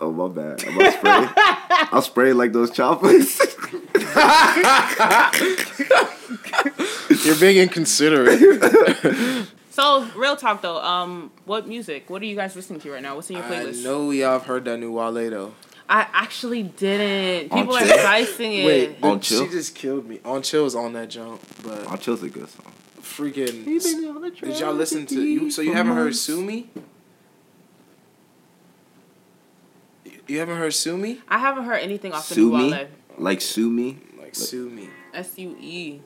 Oh, 0.00 0.12
my 0.12 0.28
bad. 0.28 0.64
I'm 0.64 0.78
gonna 0.78 0.92
spray. 0.92 1.28
I'll 1.92 2.02
spray 2.02 2.32
like 2.32 2.52
those 2.52 2.70
choppers. 2.70 3.38
You're 7.24 7.36
being 7.36 7.56
inconsiderate. 7.58 8.40
so 9.70 10.06
real 10.16 10.36
talk 10.36 10.62
though. 10.62 10.80
Um, 10.82 11.30
what 11.44 11.66
music? 11.66 12.08
What 12.10 12.22
are 12.22 12.26
you 12.26 12.36
guys 12.36 12.54
listening 12.54 12.80
to 12.80 12.92
right 12.92 13.02
now? 13.02 13.16
What's 13.16 13.30
in 13.30 13.36
your 13.36 13.44
I 13.44 13.48
playlist? 13.50 13.82
know 13.84 14.10
y'all 14.10 14.32
have 14.32 14.46
heard 14.46 14.64
that 14.66 14.78
new 14.78 14.92
Wale 14.92 15.30
though. 15.30 15.54
I 15.88 16.06
actually 16.12 16.64
didn't. 16.64 17.50
On 17.50 17.60
People 17.60 17.76
are 17.76 17.86
Chill? 17.86 17.98
pricing 17.98 18.52
it. 18.52 18.66
Wait, 18.66 18.96
On 19.02 19.16
the- 19.18 19.24
Chill? 19.24 19.46
she 19.46 19.52
just 19.52 19.74
killed 19.74 20.06
me. 20.06 20.20
On 20.24 20.42
Chill's 20.42 20.74
on 20.74 20.92
that 20.92 21.08
jump, 21.08 21.40
but 21.64 21.86
I'll 21.88 21.96
chill's 21.96 22.22
a 22.22 22.28
good 22.28 22.48
song. 22.48 22.72
freaking. 23.00 23.64
Did 23.64 24.60
y'all 24.60 24.74
listen 24.74 25.06
to 25.06 25.22
you? 25.22 25.50
So 25.50 25.62
you 25.62 25.72
haven't 25.72 25.96
heard 25.96 26.14
"Sue 26.14 26.42
Me"? 26.42 26.68
You 30.28 30.38
haven't 30.40 30.58
heard 30.58 30.74
"Sue 30.74 30.96
Me"? 30.96 31.20
I 31.28 31.38
haven't 31.38 31.64
heard 31.64 31.80
anything 31.80 32.12
off 32.12 32.28
the 32.28 32.36
new 32.36 32.56
me? 32.56 32.70
Wale. 32.70 32.86
Like 33.16 33.40
sue 33.40 33.70
me? 33.70 33.98
Like 34.20 34.34
"Sue 34.34 34.68
Me." 34.68 34.90
S 35.14 35.38
U 35.38 35.56
E. 35.58 36.00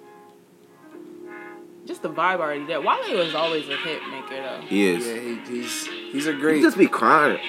Just 1.84 2.02
the 2.02 2.08
vibe 2.08 2.38
already 2.38 2.64
there. 2.64 2.80
Wale 2.80 3.16
was 3.18 3.34
always 3.34 3.68
a 3.68 3.76
hit 3.76 4.00
maker 4.08 4.36
though. 4.36 4.60
He 4.68 4.86
is. 4.86 5.06
Yeah, 5.06 5.14
he, 5.14 5.60
he's 5.60 5.86
he's 5.86 6.26
a 6.28 6.32
great. 6.32 6.56
He 6.56 6.62
just 6.62 6.78
be 6.78 6.86
crying. 6.86 7.40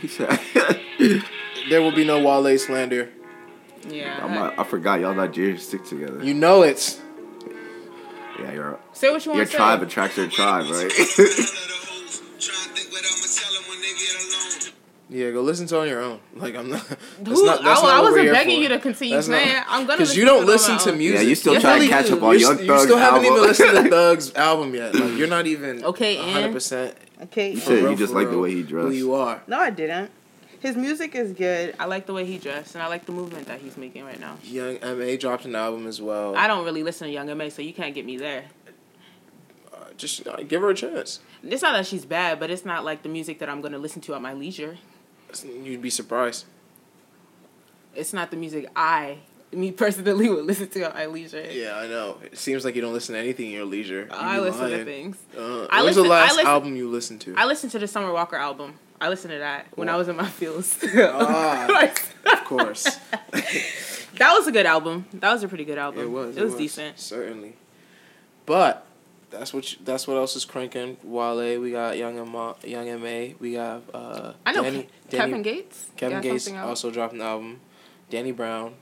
He 0.00 0.08
said, 0.08 0.38
There 1.70 1.80
will 1.80 1.92
be 1.92 2.04
no 2.04 2.20
Wale 2.20 2.58
slander. 2.58 3.08
Yeah. 3.88 4.20
I'm 4.22 4.34
not, 4.34 4.58
I 4.58 4.64
forgot 4.64 5.00
y'all 5.00 5.14
Nigerians 5.14 5.60
stick 5.60 5.84
together. 5.84 6.22
You 6.22 6.34
know 6.34 6.62
it. 6.62 7.00
yeah, 8.38 8.52
you're, 8.52 8.74
up. 8.74 8.96
say 8.96 9.10
what 9.10 9.24
you 9.24 9.32
want 9.32 9.44
to 9.44 9.46
say. 9.46 9.52
Your 9.52 9.58
tribe 9.58 9.82
attracts 9.82 10.16
your 10.18 10.28
tribe, 10.28 10.66
right? 10.70 10.92
Yeah, 15.10 15.30
go 15.32 15.42
listen 15.42 15.66
to 15.66 15.76
it 15.76 15.80
on 15.80 15.88
your 15.88 16.00
own. 16.00 16.18
Like 16.36 16.54
I'm 16.56 16.70
not. 16.70 16.86
That's 16.88 16.98
Who, 17.40 17.46
not. 17.46 17.62
That's 17.62 17.80
I, 17.80 17.82
not 17.84 17.94
I 17.94 18.00
wasn't 18.00 18.32
begging 18.32 18.56
for. 18.56 18.62
you 18.62 18.68
to 18.70 18.78
continue 18.78 19.14
That's 19.14 19.28
playing. 19.28 19.52
not- 19.52 19.66
I'm 19.68 19.86
gonna 19.86 19.98
Because 19.98 20.16
you 20.16 20.24
don't 20.24 20.40
to 20.42 20.46
listen 20.46 20.78
to 20.78 20.92
music. 20.92 21.20
Yeah, 21.22 21.28
you 21.28 21.34
still 21.34 21.52
Yes, 21.52 21.62
trying 21.62 21.80
to 21.82 21.88
catch 21.88 22.10
up 22.10 22.22
on 22.22 22.32
You, 22.34 22.40
Young 22.40 22.56
st- 22.56 22.68
you 22.68 22.78
still 22.80 22.96
haven't 22.98 23.24
even 23.24 23.40
listened 23.42 23.70
to 23.76 23.82
Thug's 23.90 24.34
album 24.34 24.74
yet. 24.74 24.94
Like 24.94 25.16
you're 25.18 25.28
not 25.28 25.46
even 25.46 25.84
Okay, 25.84 26.16
100 26.16 26.52
percent. 26.52 26.96
okay. 27.24 27.52
You 27.52 27.58
said 27.60 27.82
you 27.82 27.96
just 27.96 28.12
like 28.14 28.30
the 28.30 28.38
way 28.38 28.50
he 28.50 28.62
Who 28.62 28.66
dressed. 28.66 28.94
you 28.96 29.14
are? 29.14 29.42
No, 29.46 29.58
I 29.58 29.70
didn't. 29.70 30.10
His 30.60 30.76
music 30.76 31.14
is 31.14 31.32
good. 31.32 31.76
I 31.78 31.84
like 31.84 32.06
the 32.06 32.14
way 32.14 32.24
he 32.24 32.38
dressed, 32.38 32.74
and 32.74 32.82
I 32.82 32.86
like 32.86 33.04
the 33.04 33.12
movement 33.12 33.46
that 33.48 33.60
he's 33.60 33.76
making 33.76 34.06
right 34.06 34.18
now. 34.18 34.38
Young 34.44 34.76
M.A. 34.78 35.18
dropped 35.18 35.44
an 35.44 35.54
album 35.54 35.86
as 35.86 36.00
well. 36.00 36.34
I 36.34 36.46
don't 36.46 36.64
really 36.64 36.82
listen 36.82 37.06
to 37.06 37.12
Young 37.12 37.28
M.A., 37.28 37.50
so 37.50 37.60
you 37.60 37.74
can't 37.74 37.94
get 37.94 38.06
me 38.06 38.16
there. 38.16 38.44
Uh, 39.70 39.76
just 39.98 40.26
uh, 40.26 40.36
give 40.48 40.62
her 40.62 40.70
a 40.70 40.74
chance. 40.74 41.20
It's 41.42 41.60
not 41.60 41.72
that 41.72 41.86
she's 41.86 42.06
bad, 42.06 42.40
but 42.40 42.50
it's 42.50 42.64
not 42.64 42.82
like 42.82 43.02
the 43.02 43.10
music 43.10 43.40
that 43.40 43.50
I'm 43.50 43.60
going 43.60 43.72
to 43.72 43.78
listen 43.78 44.00
to 44.02 44.14
at 44.14 44.22
my 44.22 44.32
leisure. 44.32 44.78
You'd 45.42 45.82
be 45.82 45.90
surprised. 45.90 46.44
It's 47.94 48.12
not 48.12 48.30
the 48.30 48.36
music 48.36 48.68
I, 48.76 49.18
me 49.52 49.72
personally, 49.72 50.28
would 50.30 50.44
listen 50.44 50.68
to 50.68 50.84
at 50.84 50.94
my 50.94 51.06
leisure. 51.06 51.46
Yeah, 51.50 51.76
I 51.76 51.86
know. 51.86 52.18
It 52.22 52.36
seems 52.38 52.64
like 52.64 52.74
you 52.74 52.82
don't 52.82 52.92
listen 52.92 53.14
to 53.14 53.20
anything 53.20 53.46
in 53.46 53.52
your 53.52 53.64
leisure. 53.64 54.08
I 54.10 54.38
listen 54.40 54.70
to 54.70 54.84
things. 54.84 55.16
Uh, 55.36 55.66
I 55.70 55.82
was 55.82 55.96
the 55.96 56.02
last 56.02 56.32
I 56.32 56.36
listen- 56.36 56.46
album 56.50 56.76
you 56.76 56.88
listened 56.88 57.20
to? 57.22 57.34
I 57.36 57.46
listened 57.46 57.72
to 57.72 57.78
the 57.78 57.88
Summer 57.88 58.12
Walker 58.12 58.36
album. 58.36 58.74
I 59.00 59.08
listened 59.08 59.32
to 59.32 59.38
that 59.38 59.66
when 59.74 59.88
I 59.88 59.96
was 59.96 60.08
in 60.08 60.16
my 60.16 60.28
fields. 60.28 60.78
Ah, 60.96 61.92
of 62.32 62.44
course. 62.44 62.84
that 63.32 64.32
was 64.32 64.46
a 64.46 64.52
good 64.52 64.66
album. 64.66 65.04
That 65.14 65.32
was 65.32 65.42
a 65.42 65.48
pretty 65.48 65.64
good 65.64 65.78
album. 65.78 66.02
It 66.02 66.10
was. 66.10 66.36
It 66.36 66.44
was 66.44 66.54
decent. 66.54 66.98
Certainly. 66.98 67.56
But 68.46 68.86
that's 69.38 69.52
what 69.52 69.72
you, 69.72 69.78
that's 69.84 70.06
what 70.08 70.16
else 70.16 70.36
is 70.36 70.44
cranking. 70.44 70.96
Wale, 71.02 71.60
we 71.60 71.70
got 71.72 71.96
Young 71.96 72.18
M, 72.18 72.34
Young 72.64 72.88
M.A., 72.88 73.34
we 73.38 73.52
got 73.54 73.82
uh, 73.92 74.32
I 74.46 74.52
know 74.52 74.62
Danny, 74.62 74.82
Ke- 74.82 74.86
Danny- 75.10 75.22
Kevin 75.30 75.42
Gates. 75.42 75.90
Kevin 75.96 76.20
Gates 76.20 76.50
also 76.52 76.90
dropped 76.90 77.14
an 77.14 77.20
album. 77.20 77.60
Danny 78.10 78.32
Brown. 78.32 78.74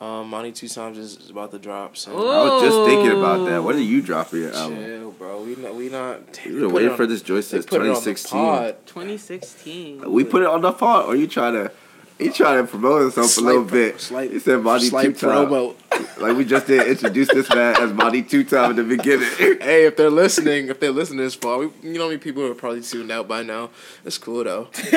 Um, 0.00 0.28
Monty 0.28 0.50
Two 0.52 0.68
Times 0.68 0.98
is 0.98 1.30
about 1.30 1.50
to 1.52 1.58
drop. 1.58 1.96
So 1.96 2.12
Ooh. 2.12 2.28
I 2.28 2.44
was 2.54 2.62
just 2.62 2.84
thinking 2.84 3.16
about 3.16 3.46
that. 3.48 3.62
When 3.62 3.76
did 3.76 3.84
you 3.84 4.02
drop 4.02 4.26
for 4.26 4.36
your 4.36 4.52
album? 4.52 4.78
chill, 4.78 5.10
bro. 5.12 5.42
We 5.42 5.54
not 5.56 5.74
we 5.74 5.88
not. 5.88 6.20
You've 6.44 6.60
been 6.62 6.72
waiting 6.72 6.96
for 6.96 7.06
this 7.06 7.22
joint 7.22 7.44
They 7.44 7.48
since 7.58 7.66
put 7.66 7.76
it 7.80 7.88
on 7.88 7.94
the 7.94 8.00
2016. 8.00 8.38
pod. 8.40 8.76
2016. 8.86 10.10
We 10.12 10.24
put 10.24 10.42
it 10.42 10.48
on 10.48 10.62
the 10.62 10.72
pod, 10.72 11.06
Are 11.06 11.16
you 11.16 11.26
trying 11.28 11.54
to, 11.54 11.70
you 12.18 12.32
trying 12.32 12.64
to 12.64 12.70
promote 12.70 13.02
yourself 13.02 13.36
a 13.38 13.40
little 13.40 13.64
bit. 13.64 14.00
slight- 14.00 14.30
you 14.32 14.38
said 14.40 14.62
Monty 14.62 14.84
two 14.86 14.90
Slight 14.90 15.18
time. 15.18 15.46
promo. 15.48 15.74
Like 16.18 16.36
we 16.36 16.44
just 16.44 16.66
did 16.66 16.86
introduce 16.88 17.28
this 17.28 17.48
man 17.50 17.76
as 17.80 17.92
Monty 17.92 18.22
two 18.22 18.42
time 18.44 18.70
in 18.70 18.76
the 18.76 18.84
beginning. 18.96 19.28
Hey, 19.60 19.86
if 19.86 19.96
they're 19.96 20.10
listening, 20.10 20.68
if 20.68 20.78
they're 20.80 20.90
listening 20.92 21.18
this 21.20 21.34
far, 21.34 21.58
we, 21.58 21.66
you 21.82 21.94
know 21.94 22.02
how 22.02 22.06
many 22.08 22.18
people 22.18 22.44
are 22.44 22.54
probably 22.54 22.82
tuned 22.82 23.10
out 23.12 23.26
by 23.28 23.42
now. 23.42 23.70
It's 24.04 24.18
cool 24.18 24.42
though. 24.44 24.68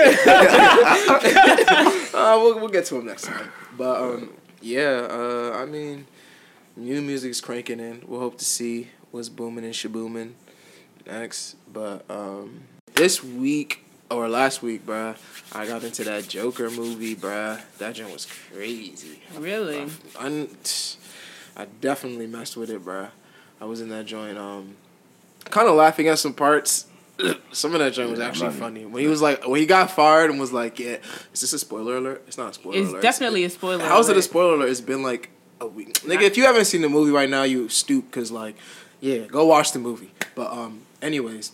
uh, 2.13 2.39
we'll 2.41 2.59
we'll 2.59 2.67
get 2.69 2.85
to 2.85 2.97
him 2.97 3.05
next 3.05 3.23
time. 3.23 3.49
But 3.77 4.01
um, 4.01 4.31
yeah, 4.61 5.07
uh, 5.09 5.51
I 5.55 5.65
mean, 5.65 6.07
new 6.75 7.01
music's 7.01 7.41
cranking 7.41 7.79
in. 7.79 8.03
We'll 8.07 8.19
hope 8.19 8.37
to 8.39 8.45
see 8.45 8.89
what's 9.11 9.29
booming 9.29 9.65
and 9.65 9.73
shabooming 9.73 10.31
next. 11.05 11.55
But 11.71 12.05
um, 12.09 12.61
this 12.95 13.23
week 13.23 13.83
or 14.09 14.27
last 14.29 14.61
week, 14.61 14.85
bruh, 14.85 15.15
I 15.53 15.65
got 15.65 15.83
into 15.83 16.03
that 16.05 16.27
Joker 16.27 16.69
movie, 16.69 17.15
bruh. 17.15 17.59
That 17.77 17.95
joint 17.95 18.13
was 18.13 18.25
crazy. 18.53 19.19
Really? 19.37 19.85
I, 20.19 20.47
I 21.55 21.65
definitely 21.81 22.27
messed 22.27 22.55
with 22.57 22.69
it, 22.69 22.83
bruh. 22.83 23.09
I 23.59 23.65
was 23.65 23.81
in 23.81 23.89
that 23.89 24.05
joint, 24.05 24.37
um, 24.37 24.75
kind 25.45 25.67
of 25.67 25.75
laughing 25.75 26.07
at 26.07 26.19
some 26.19 26.33
parts. 26.33 26.85
some 27.51 27.73
of 27.73 27.79
that 27.79 27.93
joint 27.93 28.11
was 28.11 28.19
actually 28.19 28.47
I'm 28.47 28.53
funny. 28.53 28.85
When 28.85 29.01
he 29.01 29.09
was 29.09 29.21
like, 29.21 29.47
when 29.47 29.59
he 29.59 29.65
got 29.65 29.89
fired 29.89 30.29
and 30.29 30.39
was 30.39 30.53
like, 30.53 30.77
"Yeah, 30.77 30.97
is 31.33 31.41
this 31.41 31.53
a 31.53 31.59
spoiler 31.59 31.97
alert? 31.97 32.23
It's 32.27 32.37
not 32.37 32.51
a 32.51 32.53
spoiler 32.53 32.77
It's 32.77 32.89
alert. 32.91 33.01
definitely 33.01 33.43
a 33.43 33.49
spoiler. 33.49 33.83
How's 33.83 34.07
it 34.09 34.17
a 34.17 34.21
spoiler 34.21 34.53
alert? 34.53 34.69
It's 34.69 34.81
been 34.81 35.01
like 35.01 35.31
a 35.59 35.65
week. 35.67 35.93
Nigga, 36.01 36.21
if 36.21 36.37
you 36.37 36.43
haven't 36.45 36.65
seen 36.65 36.81
the 36.81 36.89
movie 36.89 37.11
right 37.11 37.29
now, 37.29 37.41
you 37.43 37.69
stoop 37.69 38.05
because 38.11 38.31
like, 38.31 38.55
yeah, 39.01 39.19
go 39.25 39.45
watch 39.47 39.71
the 39.71 39.79
movie. 39.79 40.11
But 40.35 40.51
um, 40.51 40.81
anyways, 41.01 41.53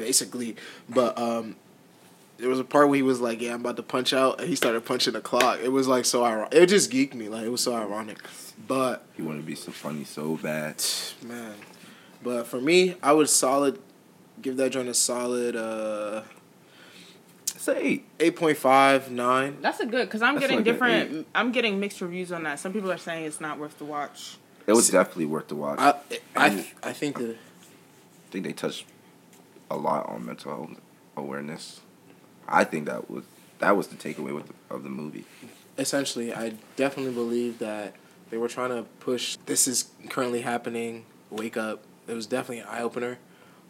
basically, 0.00 0.56
but 0.88 1.16
um, 1.18 1.56
there 2.38 2.48
was 2.48 2.58
a 2.58 2.64
part 2.64 2.88
where 2.88 2.96
he 2.96 3.02
was 3.02 3.20
like, 3.20 3.40
"Yeah, 3.40 3.54
I'm 3.54 3.60
about 3.60 3.76
to 3.76 3.82
punch 3.82 4.12
out," 4.12 4.40
and 4.40 4.48
he 4.48 4.56
started 4.56 4.84
punching 4.84 5.12
the 5.12 5.20
clock. 5.20 5.60
It 5.62 5.68
was 5.70 5.86
like 5.86 6.04
so 6.04 6.24
ironic. 6.24 6.54
It 6.54 6.66
just 6.66 6.90
geeked 6.90 7.14
me. 7.14 7.28
Like 7.28 7.44
it 7.44 7.50
was 7.50 7.62
so 7.62 7.74
ironic. 7.74 8.18
But 8.66 9.04
You 9.16 9.24
want 9.24 9.40
to 9.40 9.46
be 9.46 9.54
so 9.54 9.70
funny 9.70 10.04
so 10.04 10.36
bad. 10.36 10.82
man, 11.22 11.54
but 12.22 12.46
for 12.46 12.60
me, 12.60 12.96
I 13.02 13.12
would 13.12 13.28
solid 13.28 13.78
give 14.42 14.56
that 14.56 14.70
joint 14.70 14.88
a 14.88 14.94
solid 14.94 15.54
uh 15.54 16.22
Say 17.60 18.04
eight 18.18 18.36
point 18.36 18.56
five 18.56 19.10
nine. 19.10 19.58
That's 19.60 19.80
a 19.80 19.86
good 19.86 20.06
because 20.06 20.22
I'm 20.22 20.36
That's 20.36 20.44
getting 20.44 20.56
like 20.58 20.64
different. 20.64 21.26
I'm 21.34 21.52
getting 21.52 21.78
mixed 21.78 22.00
reviews 22.00 22.32
on 22.32 22.44
that. 22.44 22.58
Some 22.58 22.72
people 22.72 22.90
are 22.90 22.96
saying 22.96 23.26
it's 23.26 23.38
not 23.38 23.58
worth 23.58 23.76
the 23.76 23.84
watch. 23.84 24.38
it 24.66 24.72
was 24.72 24.88
definitely 24.88 25.26
worth 25.26 25.48
the 25.48 25.56
watch. 25.56 25.78
I 25.78 25.92
I 26.34 26.66
I 26.82 26.92
think 26.94 27.18
that. 27.18 27.36
I 27.36 28.32
think 28.32 28.46
they 28.46 28.54
touched 28.54 28.86
a 29.70 29.76
lot 29.76 30.08
on 30.08 30.26
mental 30.26 30.50
health 30.50 30.80
awareness. 31.16 31.80
I 32.48 32.64
think 32.64 32.86
that 32.86 33.10
was 33.10 33.24
that 33.60 33.76
was 33.76 33.88
the 33.88 33.96
takeaway 33.96 34.34
with 34.34 34.48
the, 34.48 34.74
of 34.74 34.82
the 34.82 34.88
movie. 34.88 35.24
essentially, 35.78 36.32
I 36.34 36.54
definitely 36.76 37.12
believe 37.12 37.58
that 37.58 37.94
they 38.30 38.36
were 38.38 38.48
trying 38.48 38.70
to 38.70 38.82
push 39.00 39.36
this 39.46 39.68
is 39.68 39.90
currently 40.08 40.40
happening, 40.42 41.04
wake 41.30 41.56
up. 41.56 41.82
It 42.08 42.14
was 42.14 42.26
definitely 42.26 42.60
an 42.60 42.66
eye 42.68 42.82
opener. 42.82 43.18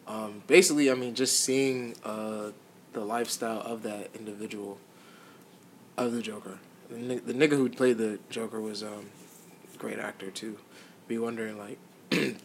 Um, 0.07 0.43
basically, 0.47 0.91
I 0.91 0.95
mean, 0.95 1.15
just 1.15 1.41
seeing 1.41 1.95
uh, 2.05 2.51
the 2.93 3.05
lifestyle 3.05 3.61
of 3.61 3.83
that 3.83 4.11
individual, 4.19 4.79
of 5.97 6.13
the 6.13 6.23
Joker. 6.23 6.59
The, 6.89 6.99
ni- 6.99 7.19
the 7.19 7.33
nigga 7.35 7.53
who 7.53 7.69
played 7.69 7.99
the 7.99 8.19
Joker 8.31 8.61
was 8.61 8.83
um, 8.83 9.11
great 9.79 9.99
actor 9.99 10.31
too. 10.31 10.59
Be 11.07 11.19
wondering 11.19 11.59
like 11.59 11.79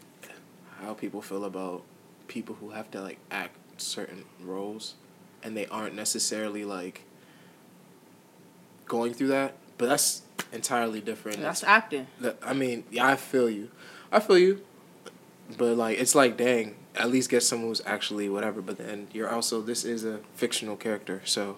how 0.80 0.94
people 0.94 1.22
feel 1.22 1.44
about 1.44 1.82
people 2.28 2.56
who 2.60 2.70
have 2.70 2.90
to 2.92 3.00
like 3.00 3.18
act 3.30 3.56
certain 3.80 4.24
roles, 4.42 4.94
and 5.42 5.56
they 5.56 5.66
aren't 5.66 5.94
necessarily 5.94 6.64
like 6.64 7.02
going 8.86 9.12
through 9.14 9.28
that. 9.28 9.54
But 9.78 9.88
that's 9.88 10.22
entirely 10.52 11.00
different. 11.00 11.40
That's 11.40 11.62
acting. 11.64 12.06
That- 12.20 12.38
I 12.42 12.52
mean, 12.54 12.84
yeah, 12.90 13.06
I 13.06 13.16
feel 13.16 13.50
you. 13.50 13.70
I 14.10 14.20
feel 14.20 14.38
you. 14.38 14.60
But 15.56 15.76
like, 15.76 15.98
it's 15.98 16.14
like, 16.14 16.36
dang, 16.36 16.76
at 16.96 17.10
least 17.10 17.28
get 17.30 17.42
someone 17.42 17.68
who's 17.68 17.82
actually 17.86 18.28
whatever. 18.28 18.60
But 18.62 18.78
then 18.78 19.08
you're 19.12 19.30
also 19.30 19.60
this 19.60 19.84
is 19.84 20.04
a 20.04 20.20
fictional 20.34 20.76
character, 20.76 21.22
so 21.24 21.56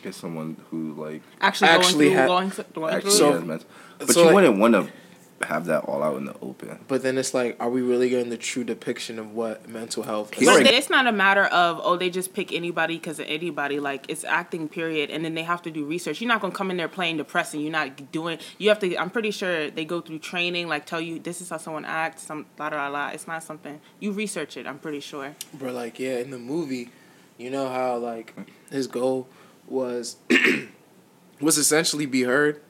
Get 0.00 0.14
someone 0.14 0.56
who 0.70 0.92
like 0.92 1.22
Actually, 1.40 1.68
Actually 1.70 2.04
going 2.10 2.16
ha- 2.16 2.20
through, 2.22 2.28
going, 2.28 2.50
th- 2.52 2.72
going 2.72 2.94
actually 2.94 3.10
through. 3.10 3.18
So- 3.18 3.46
has. 3.48 3.64
But 3.98 4.10
so, 4.10 4.20
you 4.20 4.26
like- 4.26 4.34
wouldn't 4.36 4.58
want 4.60 4.74
to 4.74 4.92
have 5.42 5.66
that 5.66 5.84
all 5.84 6.02
out 6.02 6.16
in 6.16 6.24
the 6.24 6.34
open. 6.42 6.78
but 6.88 7.02
then 7.02 7.16
it's 7.16 7.32
like, 7.32 7.56
are 7.60 7.70
we 7.70 7.80
really 7.80 8.08
getting 8.08 8.30
the 8.30 8.36
true 8.36 8.64
depiction 8.64 9.18
of 9.18 9.32
what 9.32 9.68
mental 9.68 10.02
health? 10.02 10.34
He 10.34 10.44
But 10.44 10.66
it's 10.66 10.90
not 10.90 11.06
a 11.06 11.12
matter 11.12 11.44
of 11.44 11.80
oh 11.82 11.96
they 11.96 12.10
just 12.10 12.34
pick 12.34 12.52
anybody 12.52 12.96
because 12.96 13.18
of 13.18 13.26
anybody 13.28 13.78
like 13.78 14.06
it's 14.08 14.24
acting 14.24 14.68
period 14.68 15.10
and 15.10 15.24
then 15.24 15.34
they 15.34 15.44
have 15.44 15.62
to 15.62 15.70
do 15.70 15.84
research. 15.84 16.20
You're 16.20 16.28
not 16.28 16.40
gonna 16.40 16.54
come 16.54 16.70
in 16.70 16.76
there 16.76 16.88
playing 16.88 17.18
depressing. 17.18 17.60
You're 17.60 17.72
not 17.72 18.10
doing. 18.12 18.38
You 18.58 18.68
have 18.70 18.78
to. 18.80 18.96
I'm 18.96 19.10
pretty 19.10 19.30
sure 19.30 19.70
they 19.70 19.84
go 19.84 20.00
through 20.00 20.18
training 20.18 20.68
like 20.68 20.86
tell 20.86 21.00
you 21.00 21.18
this 21.18 21.40
is 21.40 21.50
how 21.50 21.58
someone 21.58 21.84
acts. 21.84 22.22
Some 22.22 22.46
la 22.58 22.68
la 22.68 22.88
la. 22.88 23.08
It's 23.08 23.26
not 23.26 23.42
something 23.42 23.80
you 24.00 24.12
research 24.12 24.56
it. 24.56 24.66
I'm 24.66 24.78
pretty 24.78 25.00
sure. 25.00 25.34
But 25.54 25.74
like, 25.74 25.98
yeah, 25.98 26.18
in 26.18 26.30
the 26.30 26.38
movie, 26.38 26.90
you 27.36 27.50
know 27.50 27.68
how 27.68 27.96
like 27.96 28.34
his 28.70 28.86
goal 28.86 29.28
was 29.66 30.16
was 31.40 31.58
essentially 31.58 32.06
be 32.06 32.22
heard. 32.22 32.60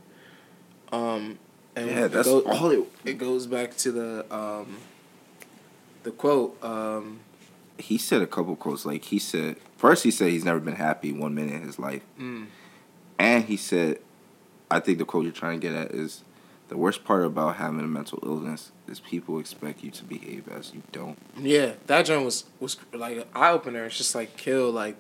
Um, 0.93 1.39
and 1.79 1.91
Yeah, 1.91 2.05
it 2.07 2.13
that's 2.13 2.29
go- 2.29 2.41
all 2.43 2.71
it. 2.71 2.85
It 3.05 3.19
goes 3.19 3.47
back 3.47 3.77
to 3.79 3.93
the 3.93 4.35
um, 4.35 4.79
the 6.03 6.11
quote. 6.11 6.63
Um, 6.63 7.21
He 7.79 7.99
said 7.99 8.23
a 8.23 8.27
couple 8.27 8.57
quotes. 8.57 8.85
Like 8.87 9.05
he 9.05 9.19
said, 9.19 9.57
first 9.77 10.05
he 10.05 10.11
said 10.11 10.31
he's 10.31 10.45
never 10.45 10.61
been 10.61 10.77
happy 10.77 11.13
one 11.13 11.35
minute 11.35 11.55
in 11.55 11.63
his 11.63 11.79
life, 11.79 12.03
mm, 12.21 12.47
and 13.19 13.45
he 13.45 13.57
said, 13.57 13.99
I 14.71 14.81
think 14.81 14.99
the 14.99 15.05
quote 15.05 15.25
you're 15.25 15.33
trying 15.33 15.61
to 15.61 15.67
get 15.67 15.77
at 15.77 15.91
is, 15.93 16.23
the 16.69 16.77
worst 16.77 17.05
part 17.05 17.25
about 17.25 17.57
having 17.57 17.81
a 17.81 17.85
mental 17.85 18.19
illness 18.23 18.73
is 18.87 19.01
people 19.01 19.39
expect 19.39 19.83
you 19.83 19.91
to 19.91 20.05
behave 20.05 20.49
as 20.49 20.75
you 20.75 20.83
don't. 20.93 21.17
yeah, 21.41 21.73
that 21.87 22.05
joint 22.07 22.25
was 22.25 22.45
was 22.61 22.77
like 22.93 23.17
an 23.19 23.25
eye 23.35 23.51
opener. 23.51 23.85
It's 23.87 23.97
just 23.97 24.15
like 24.15 24.37
kill 24.37 24.71
like 24.71 24.97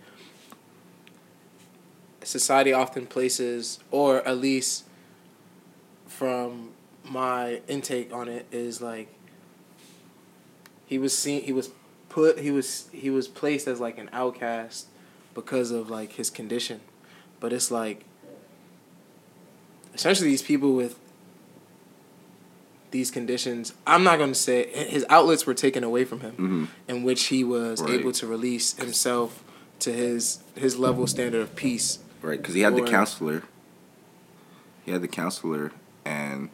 society 2.23 2.73
often 2.73 3.07
places, 3.07 3.79
or 3.91 4.27
at 4.27 4.39
least 4.39 4.85
from 6.09 6.71
my 7.05 7.61
intake 7.69 8.13
on 8.13 8.29
it 8.29 8.47
is 8.51 8.81
like 8.83 9.09
he 10.87 10.99
was 10.99 11.17
seen 11.17 11.43
he 11.43 11.53
was 11.53 11.71
put 12.09 12.39
he 12.41 12.51
was 12.51 12.89
he 12.93 13.09
was 13.11 13.29
placed 13.29 13.67
as 13.69 13.79
like 13.81 13.99
an 13.99 14.09
outcast 14.13 14.87
because 15.35 15.71
of 15.71 15.89
like 15.91 16.13
his 16.15 16.29
condition 16.31 16.81
but 17.41 17.53
it's 17.53 17.71
like 17.71 18.05
essentially 19.95 20.29
these 20.31 20.43
people 20.43 20.75
with 20.75 20.99
these 22.91 23.11
conditions 23.11 23.75
i'm 23.87 24.03
not 24.03 24.17
going 24.19 24.31
to 24.31 24.39
say 24.39 24.67
his 24.89 25.05
outlets 25.09 25.47
were 25.47 25.55
taken 25.55 25.85
away 25.85 26.05
from 26.05 26.21
him 26.21 26.33
Mm-hmm. 26.33 26.65
in 26.89 27.03
which 27.03 27.25
he 27.27 27.45
was 27.45 27.81
Right. 27.83 27.93
able 28.01 28.13
to 28.13 28.27
release 28.27 28.75
himself 28.77 29.43
to 29.81 29.93
his 29.93 30.41
his 30.57 30.79
level 30.79 31.07
standard 31.07 31.41
of 31.43 31.55
peace 31.55 31.99
Right, 32.21 32.37
because 32.39 32.55
he 32.55 32.63
had 32.63 32.75
the 32.75 32.83
counselor. 32.83 33.45
He 34.85 34.91
had 34.91 35.03
the 35.03 35.07
counselor, 35.09 35.71
and 36.09 36.49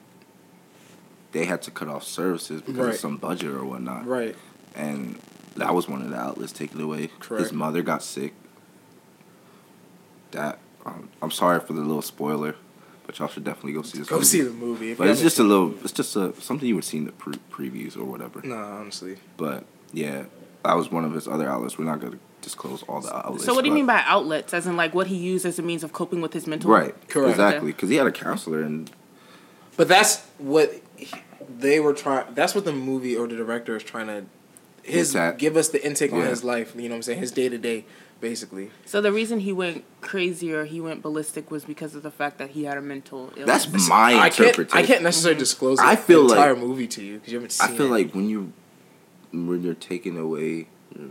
they 1.33 1.45
had 1.45 1.63
to 1.63 1.71
cut 1.71 1.89
off 1.89 2.05
services 2.05 2.61
because 2.61 2.77
Right. 2.87 2.95
of 2.95 3.01
some 3.01 3.17
budget 3.17 3.51
or 3.53 3.65
whatnot. 3.65 4.07
right 4.07 4.35
And 4.75 5.19
that 5.57 5.73
was 5.75 5.89
one 5.89 6.03
of 6.03 6.11
the 6.11 6.17
outlets 6.17 6.53
taken 6.53 6.81
away. 6.81 7.11
Correct. 7.21 7.43
His 7.45 7.53
mother 7.53 7.83
got 7.83 8.03
sick. 8.03 8.33
That 10.33 10.59
um, 10.85 11.09
I'm 11.23 11.31
sorry 11.31 11.61
for 11.61 11.73
the 11.73 11.81
little 11.81 12.03
spoiler, 12.03 12.57
but 13.07 13.19
y'all 13.19 13.29
should 13.29 13.45
definitely 13.45 13.73
go 13.73 13.83
see 13.83 13.99
this. 13.99 14.09
go 14.09 14.17
movie. 14.17 14.27
see 14.27 14.41
the 14.43 14.51
movie 14.51 14.91
if 14.93 14.99
But 14.99 15.07
it's 15.09 15.21
just 15.23 15.39
a 15.39 15.45
little. 15.45 15.73
It's 15.83 15.93
just 15.93 16.17
a 16.17 16.35
something 16.41 16.69
you 16.69 16.75
would 16.75 16.85
see 16.85 16.99
in 16.99 17.05
the 17.07 17.13
pre- 17.13 17.39
previews 17.51 17.97
or 17.97 18.05
whatever. 18.05 18.43
no 18.43 18.57
honestly 18.57 19.17
But 19.37 19.65
yeah, 19.93 20.25
that 20.65 20.75
was 20.77 20.91
one 20.91 21.05
of 21.05 21.13
his 21.15 21.29
other 21.29 21.49
outlets. 21.49 21.79
We're 21.79 21.85
not 21.85 22.01
gonna 22.01 22.19
disclose 22.43 22.83
all 22.89 23.01
the 23.01 23.15
outlets. 23.17 23.45
So 23.45 23.55
what 23.55 23.63
do 23.63 23.69
you 23.69 23.75
mean 23.75 23.87
by 23.87 24.03
outlets? 24.05 24.53
As 24.53 24.67
in 24.67 24.77
like 24.77 24.93
what 24.95 25.07
he 25.07 25.17
used 25.17 25.47
as 25.47 25.59
a 25.59 25.63
means 25.63 25.85
of 25.85 25.93
coping 25.93 26.21
with 26.21 26.33
his 26.33 26.47
mental. 26.47 26.71
Right. 26.71 26.95
Correct. 27.09 27.31
Exactly. 27.31 27.73
Because 27.73 27.89
he 27.89 27.97
had 27.97 28.07
a 28.09 28.13
counselor 28.13 28.61
and 28.63 28.91
But 29.77 29.89
that's 29.89 30.23
what 30.39 30.81
he- 30.97 31.11
they 31.59 31.81
were 31.81 31.93
trying. 31.93 32.35
That's 32.35 32.55
what 32.55 32.65
the 32.65 32.73
movie 32.73 33.17
or 33.17 33.27
the 33.27 33.37
director 33.37 33.77
is 33.77 33.83
trying 33.83 34.07
to 34.09 34.25
his 34.83 35.17
give 35.39 35.57
us 35.57 35.69
the 35.69 35.85
intake 35.85 36.13
on 36.13 36.21
Yeah. 36.21 36.29
his 36.29 36.45
life. 36.45 36.75
You 36.77 36.83
know 36.83 36.91
what 36.91 36.97
I'm 36.97 37.03
saying? 37.03 37.19
His 37.21 37.33
day 37.33 37.49
to 37.49 37.57
day, 37.59 37.85
basically. 38.21 38.71
So 38.85 39.01
the 39.01 39.13
reason 39.13 39.41
he 39.41 39.53
went 39.53 39.85
crazy 40.03 40.53
or 40.53 40.65
he 40.67 40.81
went 40.81 41.01
ballistic 41.03 41.51
was 41.51 41.65
because 41.65 41.95
of 41.95 42.03
the 42.03 42.11
fact 42.11 42.37
that 42.39 42.51
he 42.51 42.65
had 42.65 42.77
a 42.77 42.83
mental 42.83 43.33
illness. 43.37 43.67
that's 43.67 43.89
my 43.89 44.15
I 44.15 44.29
can't. 44.31 44.41
interpretation. 44.49 44.79
I 44.79 44.87
can't 44.87 45.03
necessarily 45.03 45.35
mm-hmm. 45.37 45.41
disclose. 45.41 45.79
I 45.81 45.95
the 45.95 46.03
feel 46.03 46.31
entire 46.31 46.53
like- 46.55 46.63
movie 46.63 46.87
to 46.89 47.03
you 47.03 47.15
because 47.19 47.33
you 47.33 47.39
haven't 47.39 47.51
seen. 47.53 47.71
I 47.71 47.77
feel 47.77 47.87
it. 47.87 47.91
like 47.91 48.15
when 48.15 48.29
you 48.29 48.53
when 49.33 49.63
you're 49.63 49.75
taking 49.75 50.17
away 50.19 50.69
your, 50.97 51.09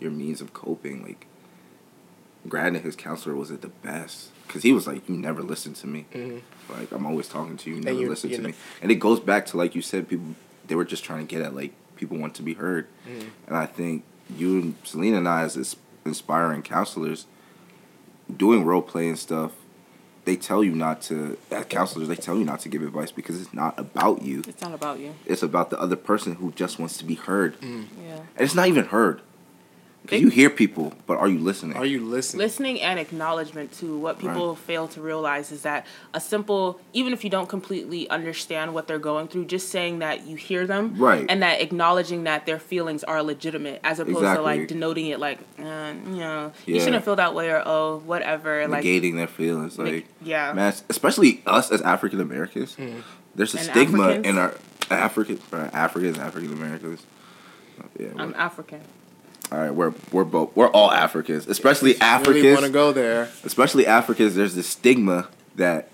your 0.00 0.10
means 0.10 0.40
of 0.40 0.52
coping, 0.52 1.02
like 1.04 1.26
granted 2.48 2.82
his 2.82 2.96
counselor 2.96 3.36
wasn't 3.36 3.60
the 3.62 3.68
best, 3.68 4.30
because 4.46 4.62
he 4.62 4.72
was 4.72 4.86
like, 4.86 5.08
"You 5.08 5.16
never 5.16 5.42
listen 5.42 5.74
to 5.74 5.86
me. 5.86 6.06
Mm-hmm. 6.12 6.72
Like 6.72 6.90
I'm 6.92 7.06
always 7.06 7.28
talking 7.28 7.56
to 7.58 7.70
you. 7.70 7.76
You 7.76 7.82
never 7.82 8.00
you- 8.00 8.08
listen 8.08 8.30
you 8.30 8.36
to 8.36 8.42
know- 8.42 8.48
me." 8.50 8.54
And 8.80 8.90
it 8.90 8.96
goes 8.96 9.20
back 9.20 9.46
to 9.46 9.56
like 9.56 9.74
you 9.74 9.82
said, 9.82 10.08
people 10.08 10.34
they 10.66 10.74
were 10.74 10.84
just 10.84 11.04
trying 11.04 11.26
to 11.26 11.30
get 11.34 11.42
at 11.44 11.54
like 11.54 11.72
people 11.96 12.16
want 12.18 12.34
to 12.36 12.42
be 12.42 12.54
heard, 12.54 12.86
Mm-hmm. 13.08 13.28
and 13.46 13.56
I 13.56 13.66
think 13.66 14.04
you 14.36 14.60
and 14.60 14.74
Selena 14.84 15.18
and 15.18 15.28
I 15.28 15.42
as 15.42 15.56
ins- 15.56 15.76
inspiring 16.04 16.62
counselors, 16.62 17.26
doing 18.34 18.64
role 18.64 18.82
play 18.82 19.08
and 19.08 19.18
stuff. 19.18 19.52
They 20.24 20.36
tell 20.36 20.62
you 20.62 20.70
not 20.76 21.02
to, 21.02 21.36
as 21.50 21.64
counselors, 21.66 22.06
they 22.06 22.14
tell 22.14 22.38
you 22.38 22.44
not 22.44 22.60
to 22.60 22.68
give 22.68 22.80
advice 22.82 23.10
because 23.10 23.40
it's 23.42 23.52
not 23.52 23.76
about 23.76 24.22
you. 24.22 24.44
It's 24.46 24.62
not 24.62 24.72
about 24.72 25.00
you. 25.00 25.14
It's 25.26 25.42
about 25.42 25.70
the 25.70 25.80
other 25.80 25.96
person 25.96 26.36
who 26.36 26.52
just 26.52 26.78
wants 26.78 26.96
to 26.98 27.04
be 27.04 27.16
heard. 27.16 27.60
Mm. 27.60 27.86
Yeah. 28.00 28.14
And 28.18 28.26
it's 28.38 28.54
not 28.54 28.68
even 28.68 28.84
heard. 28.84 29.20
Because 30.02 30.18
They- 30.18 30.22
you 30.24 30.30
hear 30.30 30.50
people, 30.50 30.92
but 31.06 31.18
are 31.18 31.28
you 31.28 31.38
listening? 31.38 31.76
Are 31.76 31.86
you 31.86 32.00
listening? 32.04 32.38
Listening 32.42 32.80
and 32.80 32.98
acknowledgement 32.98 33.70
to 33.78 33.96
what 33.96 34.18
people 34.18 34.56
fail 34.56 34.88
to 34.88 35.00
realize 35.00 35.52
is 35.52 35.62
that 35.62 35.86
a 36.12 36.18
simple, 36.20 36.80
even 36.92 37.12
if 37.12 37.22
you 37.22 37.30
don't 37.30 37.48
completely 37.48 38.10
understand 38.10 38.74
what 38.74 38.88
they're 38.88 38.98
going 38.98 39.28
through, 39.28 39.44
just 39.44 39.68
saying 39.68 40.00
that 40.00 40.26
you 40.26 40.34
hear 40.34 40.66
them, 40.66 40.96
Right. 40.98 41.24
and 41.28 41.40
that 41.44 41.60
acknowledging 41.60 42.24
that 42.24 42.46
their 42.46 42.58
feelings 42.58 43.04
are 43.04 43.22
legitimate, 43.22 43.80
as 43.84 44.00
opposed 44.00 44.18
to 44.34 44.42
like 44.42 44.66
denoting 44.66 45.06
it 45.06 45.20
like, 45.20 45.38
uh, 45.60 45.92
you 46.10 46.16
know, 46.16 46.52
you 46.66 46.80
shouldn't 46.80 47.04
feel 47.04 47.16
that 47.16 47.32
way 47.32 47.50
or 47.50 47.62
oh, 47.64 48.02
whatever. 48.04 48.66
Like, 48.66 48.82
Negating 48.84 49.14
their 49.14 49.28
feelings. 49.28 49.78
Like, 49.78 49.92
Neg- 49.92 50.06
yeah. 50.24 50.52
man, 50.52 50.74
especially 50.88 51.42
us 51.46 51.70
as 51.70 51.80
African 51.82 52.20
Americans, 52.20 52.76
there's 53.36 53.54
a 53.54 53.58
And 53.58 53.66
stigma 53.70 54.02
Africans? 54.02 54.26
in 54.26 54.38
our 54.38 54.54
African, 54.90 55.38
uh, 55.52 55.68
Africans, 55.72 56.18
African 56.18 56.52
Americans. 56.52 57.06
Yeah, 58.00 58.08
I'm 58.18 58.34
African. 58.36 58.80
All 59.52 59.58
right, 59.58 59.70
we're 59.70 59.92
we're 60.10 60.24
both 60.24 60.56
we're 60.56 60.68
all 60.70 60.90
Africans, 60.90 61.46
especially 61.46 61.90
Really 61.92 62.00
Africans. 62.02 62.54
want 62.54 62.64
to 62.66 62.72
go 62.72 62.90
there? 62.92 63.28
especially 63.44 63.86
Africans, 63.86 64.34
there's 64.34 64.54
this 64.54 64.66
stigma 64.66 65.28
that, 65.56 65.90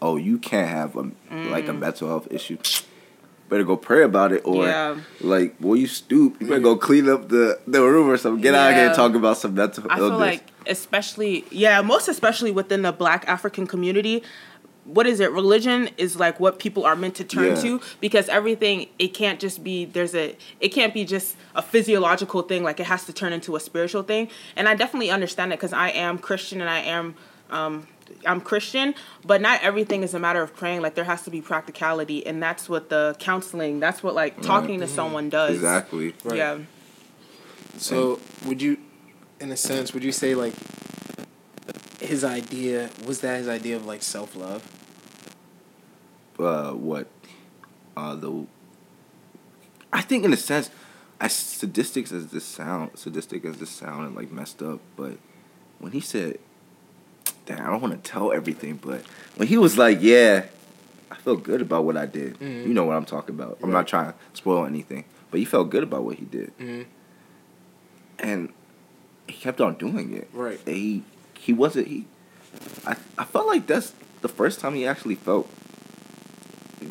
oh, 0.00 0.16
you 0.16 0.38
can't 0.38 0.68
have 0.68 0.94
a 0.96 1.10
like 1.50 1.66
a 1.68 1.72
mental 1.72 2.08
health 2.08 2.28
issue. 2.30 2.56
Better 3.48 3.64
go 3.64 3.76
pray 3.76 4.02
about 4.04 4.32
it, 4.32 4.42
or 4.46 4.64
Mm. 4.64 4.66
Yeah. 4.68 4.96
like, 5.20 5.58
boy, 5.58 5.74
you 5.74 5.86
stoop. 5.86 6.40
You 6.40 6.46
better 6.46 6.60
go 6.60 6.76
clean 6.76 7.08
up 7.10 7.28
the, 7.28 7.58
the 7.66 7.82
room 7.82 8.08
or 8.08 8.16
something. 8.16 8.40
Get 8.40 8.54
out 8.54 8.70
of 8.70 8.76
here 8.76 8.86
and 8.86 8.94
talk 8.94 9.14
about 9.14 9.36
some 9.36 9.54
mental 9.54 9.84
I 9.90 9.98
illness. 9.98 10.10
feel 10.10 10.18
like, 10.18 10.42
especially, 10.66 11.44
yeah, 11.50 11.82
most 11.82 12.08
especially 12.08 12.52
within 12.52 12.82
the 12.82 12.92
Black 12.92 13.28
African 13.28 13.66
community, 13.66 14.22
what 14.84 15.06
is 15.06 15.18
it? 15.20 15.30
Religion 15.32 15.88
is 15.96 16.16
like 16.16 16.38
what 16.40 16.58
people 16.58 16.84
are 16.84 16.94
meant 16.96 17.14
to 17.16 17.24
turn 17.24 17.56
Yeah. 17.56 17.62
to 17.62 17.80
because 18.00 18.28
everything 18.28 18.88
it 18.98 19.08
can't 19.08 19.40
just 19.40 19.64
be 19.64 19.84
there's 19.86 20.14
a 20.14 20.36
it 20.60 20.68
can't 20.68 20.92
be 20.92 21.04
just 21.04 21.36
a 21.54 21.62
physiological 21.62 22.42
thing. 22.42 22.62
Like 22.62 22.80
it 22.80 22.86
has 22.86 23.04
to 23.06 23.12
turn 23.12 23.32
into 23.32 23.56
a 23.56 23.60
spiritual 23.60 24.02
thing. 24.02 24.28
And 24.56 24.68
I 24.68 24.74
definitely 24.74 25.10
understand 25.10 25.52
it 25.52 25.58
because 25.58 25.72
I 25.72 25.88
am 25.90 26.18
Christian 26.18 26.60
and 26.60 26.68
I 26.70 26.80
am. 26.80 27.14
Um, 27.50 27.86
I'm 28.26 28.40
Christian, 28.42 28.94
but 29.24 29.40
not 29.40 29.62
everything 29.62 30.02
is 30.02 30.12
a 30.12 30.18
matter 30.18 30.42
of 30.42 30.54
praying. 30.54 30.82
Like 30.82 30.94
there 30.94 31.04
has 31.04 31.22
to 31.22 31.30
be 31.30 31.40
practicality, 31.40 32.26
and 32.26 32.42
that's 32.42 32.68
what 32.68 32.90
the 32.90 33.16
counseling. 33.18 33.80
That's 33.80 34.02
what 34.02 34.14
like 34.14 34.42
talking 34.42 34.80
to 34.80 34.86
someone 34.86 35.30
does. 35.30 35.54
exactly. 35.54 36.14
Right. 36.24 36.36
Yeah. 36.36 36.58
So 37.78 38.20
would 38.46 38.60
you, 38.62 38.78
in 39.40 39.50
a 39.50 39.56
sense, 39.56 39.92
would 39.94 40.04
you 40.04 40.12
say 40.12 40.34
like 40.34 40.52
his 42.04 42.24
idea 42.24 42.90
was 43.06 43.20
that 43.20 43.38
his 43.38 43.48
idea 43.48 43.76
of 43.76 43.86
like 43.86 44.02
self 44.02 44.34
love? 44.36 44.62
uh, 46.38 46.72
what 46.72 47.06
uh, 47.96 48.14
the 48.16 48.46
I 49.92 50.00
think 50.02 50.24
in 50.24 50.32
a 50.32 50.36
sense, 50.36 50.70
as 51.20 51.32
sadistic 51.32 52.10
as 52.10 52.26
this 52.28 52.44
sound, 52.44 52.90
sadistic 52.98 53.44
as 53.44 53.58
this 53.58 53.70
sound 53.70 54.06
and 54.08 54.16
like 54.16 54.32
messed 54.32 54.60
up, 54.62 54.80
but 54.96 55.16
when 55.78 55.92
he 55.92 56.00
said, 56.00 56.38
"Damn, 57.46 57.60
I 57.60 57.70
don't 57.70 57.80
want 57.80 58.02
to 58.02 58.10
tell 58.10 58.32
everything," 58.32 58.80
but 58.82 59.02
when 59.36 59.46
he 59.46 59.56
was 59.56 59.78
like, 59.78 59.98
"Yeah, 60.00 60.46
I 61.10 61.14
feel 61.16 61.36
good 61.36 61.60
about 61.62 61.84
what 61.84 61.96
I 61.96 62.06
did," 62.06 62.38
Mhm. 62.40 62.66
you 62.66 62.74
know 62.74 62.84
what 62.84 62.96
I'm 62.96 63.04
talking 63.04 63.34
about. 63.34 63.58
I'm 63.62 63.70
Right. 63.70 63.78
not 63.78 63.86
trying 63.86 64.06
to 64.12 64.14
spoil 64.32 64.66
anything, 64.66 65.04
but 65.30 65.38
he 65.38 65.44
felt 65.46 65.70
good 65.70 65.84
about 65.84 66.02
what 66.04 66.16
he 66.16 66.24
did, 66.24 66.52
Mhm. 66.58 66.86
and 68.18 68.52
he 69.28 69.34
kept 69.34 69.60
on 69.60 69.74
doing 69.76 70.12
it. 70.12 70.28
Right. 70.32 70.60
He 70.66 71.04
he 71.44 71.52
wasn't 71.52 71.86
he. 71.88 72.06
I 72.86 72.96
I 73.18 73.24
felt 73.24 73.46
like 73.46 73.66
that's 73.66 73.92
the 74.22 74.28
first 74.28 74.60
time 74.60 74.74
he 74.74 74.86
actually 74.86 75.14
felt 75.16 75.48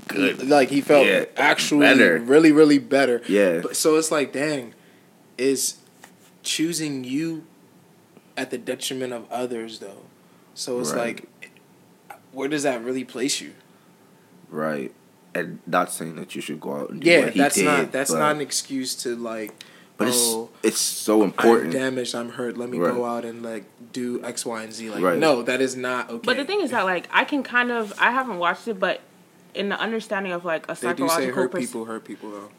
good. 0.07 0.47
Like 0.47 0.69
he 0.69 0.81
felt 0.81 1.07
Yeah, 1.07 1.25
actually 1.37 1.87
better. 1.87 2.17
really, 2.19 2.51
really 2.51 2.77
better. 2.79 3.21
Yeah. 3.27 3.61
But 3.61 3.75
so 3.75 3.95
it's 3.97 4.11
like, 4.11 4.31
dang, 4.33 4.73
is 5.37 5.77
choosing 6.43 7.03
you 7.03 7.45
at 8.37 8.51
the 8.51 8.57
detriment 8.57 9.13
of 9.13 9.29
others 9.31 9.79
though. 9.79 10.03
So 10.53 10.79
it's 10.79 10.91
Right. 10.91 11.19
like, 11.31 11.49
where 12.31 12.47
does 12.47 12.63
that 12.63 12.83
really 12.83 13.03
place 13.03 13.41
you? 13.41 13.53
Right. 14.49 14.93
And 15.33 15.59
not 15.65 15.91
saying 15.91 16.15
that 16.17 16.35
you 16.35 16.41
should 16.41 16.59
go 16.59 16.75
out 16.75 16.89
and 16.91 17.01
do 17.01 17.09
Yeah, 17.09 17.19
what 17.21 17.33
he 17.33 17.39
that's 17.39 17.55
did, 17.55 17.65
not 17.65 17.91
that's 17.91 18.11
not 18.11 18.35
an 18.35 18.41
excuse 18.41 18.93
to 18.97 19.15
like. 19.15 19.51
But 20.05 20.13
oh, 20.15 20.49
it's 20.63 20.67
it's 20.75 20.79
so 20.79 21.21
I'm 21.21 21.29
important. 21.29 21.73
damaged. 21.73 22.15
I'm 22.15 22.29
hurt. 22.29 22.57
Let 22.57 22.69
me 22.69 22.77
Right. 22.77 22.93
go 22.93 23.05
out 23.05 23.25
and 23.25 23.43
like 23.43 23.65
do 23.91 24.23
X, 24.23 24.45
Y, 24.45 24.63
and 24.63 24.73
Z. 24.73 24.89
Like, 24.89 25.01
Right. 25.01 25.17
no, 25.17 25.41
that 25.41 25.61
is 25.61 25.75
not 25.75 26.09
okay. 26.09 26.25
But 26.25 26.37
the 26.37 26.45
thing 26.45 26.61
is 26.61 26.71
that 26.71 26.83
like 26.85 27.07
I 27.11 27.23
can 27.23 27.43
kind 27.43 27.71
of 27.71 27.93
I 27.99 28.11
haven't 28.11 28.39
watched 28.39 28.67
it, 28.67 28.79
but 28.79 29.01
in 29.53 29.69
the 29.69 29.79
understanding 29.79 30.31
of 30.31 30.45
like 30.45 30.65
a 30.69 30.75
they 30.75 30.93
do 30.93 31.07
say 31.07 31.15
psychological 31.15 31.41
hurt 31.41 31.51
pers- 31.51 31.65
people 31.65 31.85
hurt 31.85 32.05
people 32.05 32.31
though. 32.31 32.49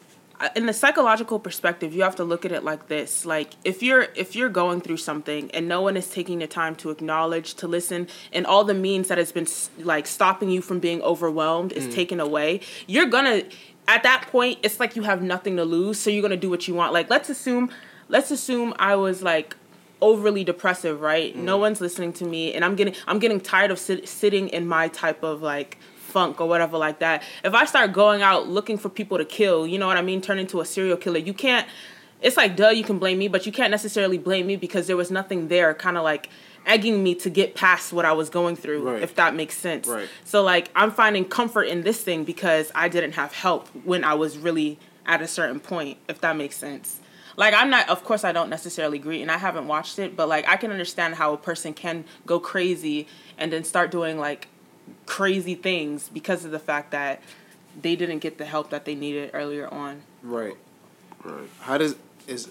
in 0.57 0.67
the 0.67 0.73
psychological 0.73 1.39
perspective, 1.39 1.95
you 1.95 2.03
have 2.03 2.17
to 2.17 2.25
look 2.25 2.45
at 2.45 2.53
it 2.53 2.65
like 2.65 2.89
this: 2.89 3.25
like 3.25 3.55
if 3.65 3.83
you're 3.83 4.09
if 4.15 4.37
you're 4.37 4.49
going 4.49 4.81
through 4.81 4.99
something 4.99 5.51
and 5.53 5.69
no 5.69 5.81
one 5.81 5.97
is 5.97 6.09
taking 6.11 6.39
the 6.41 6.47
time 6.47 6.75
to 6.77 6.91
acknowledge, 6.91 7.55
to 7.55 7.69
listen, 7.69 8.09
and 8.33 8.47
all 8.47 8.65
the 8.65 8.75
means 8.75 9.09
that 9.09 9.19
has 9.19 9.33
been 9.33 9.47
like 9.79 10.07
stopping 10.07 10.51
you 10.51 10.61
from 10.61 10.79
being 10.79 11.01
overwhelmed 11.03 11.73
is 11.73 11.87
mm. 11.87 11.95
taken 11.95 12.21
away, 12.21 12.61
you're 12.87 13.07
gonna 13.07 13.43
at 13.87 14.03
that 14.03 14.29
point 14.31 14.59
it's 14.63 14.81
like 14.81 14.97
you 14.97 15.03
have 15.03 15.23
nothing 15.23 15.57
to 15.57 15.65
lose, 15.65 15.99
so 15.99 16.11
you're 16.11 16.23
gonna 16.23 16.37
do 16.37 16.51
what 16.51 16.67
you 16.69 16.75
want. 16.75 16.93
Like 16.93 17.11
let's 17.11 17.29
assume, 17.29 17.71
let's 18.09 18.31
assume 18.31 18.75
I 18.79 18.97
was 18.97 19.23
like 19.23 19.57
overly 20.01 20.45
depressive, 20.45 21.01
right? 21.01 21.37
Mm. 21.37 21.43
No 21.43 21.57
one's 21.57 21.81
listening 21.81 22.13
to 22.15 22.25
me, 22.25 22.55
and 22.55 22.65
I'm 22.65 22.77
getting 22.77 22.95
I'm 23.07 23.19
getting 23.19 23.41
tired 23.41 23.71
of 23.71 23.79
sit, 23.79 24.09
sitting 24.09 24.49
in 24.49 24.67
my 24.67 24.89
type 24.89 25.23
of 25.23 25.43
like 25.43 25.79
funk 25.97 26.41
or 26.41 26.49
whatever 26.49 26.79
like 26.79 27.01
that. 27.01 27.23
If 27.43 27.55
I 27.55 27.65
start 27.65 27.93
going 27.93 28.23
out 28.23 28.49
looking 28.49 28.79
for 28.79 28.89
people 28.89 29.19
to 29.19 29.25
kill, 29.25 29.67
you 29.67 29.79
know 29.79 29.87
what 29.87 29.97
I 29.97 30.03
mean, 30.03 30.21
turn 30.21 30.39
into 30.39 30.61
a 30.61 30.65
serial 30.65 30.97
killer, 30.97 31.19
you 31.19 31.35
can't. 31.35 31.67
It's 32.23 32.37
like 32.37 32.57
duh, 32.57 32.71
you 32.71 32.85
can 32.85 32.99
blame 32.99 33.19
me, 33.19 33.29
but 33.29 33.45
you 33.45 33.53
can't 33.53 33.71
necessarily 33.71 34.17
blame 34.17 34.47
me 34.47 34.57
because 34.57 34.87
there 34.87 34.97
was 34.97 35.11
nothing 35.11 35.49
there, 35.49 35.75
kind 35.75 35.99
of 35.99 36.05
like 36.05 36.31
egging 36.67 37.03
me 37.03 37.15
to 37.17 37.31
get 37.31 37.55
past 37.55 37.93
what 37.93 38.05
I 38.05 38.13
was 38.13 38.31
going 38.31 38.57
through, 38.57 38.83
Right. 38.83 39.03
if 39.03 39.15
that 39.17 39.35
makes 39.35 39.57
sense. 39.57 39.87
Right. 39.87 40.09
So 40.25 40.43
like 40.43 40.71
I'm 40.75 40.91
finding 40.91 41.25
comfort 41.25 41.65
in 41.65 41.83
this 41.83 42.01
thing 42.03 42.25
because 42.25 42.71
I 42.75 42.89
didn't 42.89 43.13
have 43.13 43.33
help 43.33 43.69
when 43.85 44.05
I 44.05 44.15
was 44.15 44.39
really 44.39 44.79
at 45.07 45.21
a 45.21 45.27
certain 45.29 45.61
point, 45.61 45.99
if 46.09 46.21
that 46.23 46.37
makes 46.37 46.57
sense. 46.57 47.01
Like 47.37 47.53
I'm 47.55 47.69
not 47.71 47.89
of 47.89 48.05
course 48.05 48.25
I 48.25 48.33
don't 48.33 48.49
necessarily 48.51 48.99
agree 48.99 49.21
and 49.21 49.31
I 49.31 49.39
haven't 49.39 49.67
watched 49.67 49.99
it, 49.99 50.17
but 50.17 50.29
like 50.29 50.49
I 50.49 50.57
can 50.57 50.71
understand 50.71 51.17
how 51.17 51.33
a 51.33 51.37
person 51.39 51.75
can 51.75 52.05
go 52.27 52.39
crazy 52.41 53.07
and 53.37 53.53
then 53.53 53.65
start 53.65 53.91
doing 53.91 54.19
like 54.19 54.49
crazy 55.07 55.55
things 55.55 56.09
because 56.09 56.45
of 56.45 56.51
the 56.51 56.59
fact 56.59 56.91
that 56.93 57.21
they 57.81 57.97
didn't 57.97 58.21
get 58.21 58.39
the 58.39 58.45
help 58.45 58.71
that 58.71 58.85
they 58.85 58.95
needed 58.95 59.31
earlier 59.35 59.67
on. 59.73 60.03
Right. 60.23 60.57
Right. 61.25 61.49
How 61.61 61.79
does 61.79 61.97
is? 62.27 62.49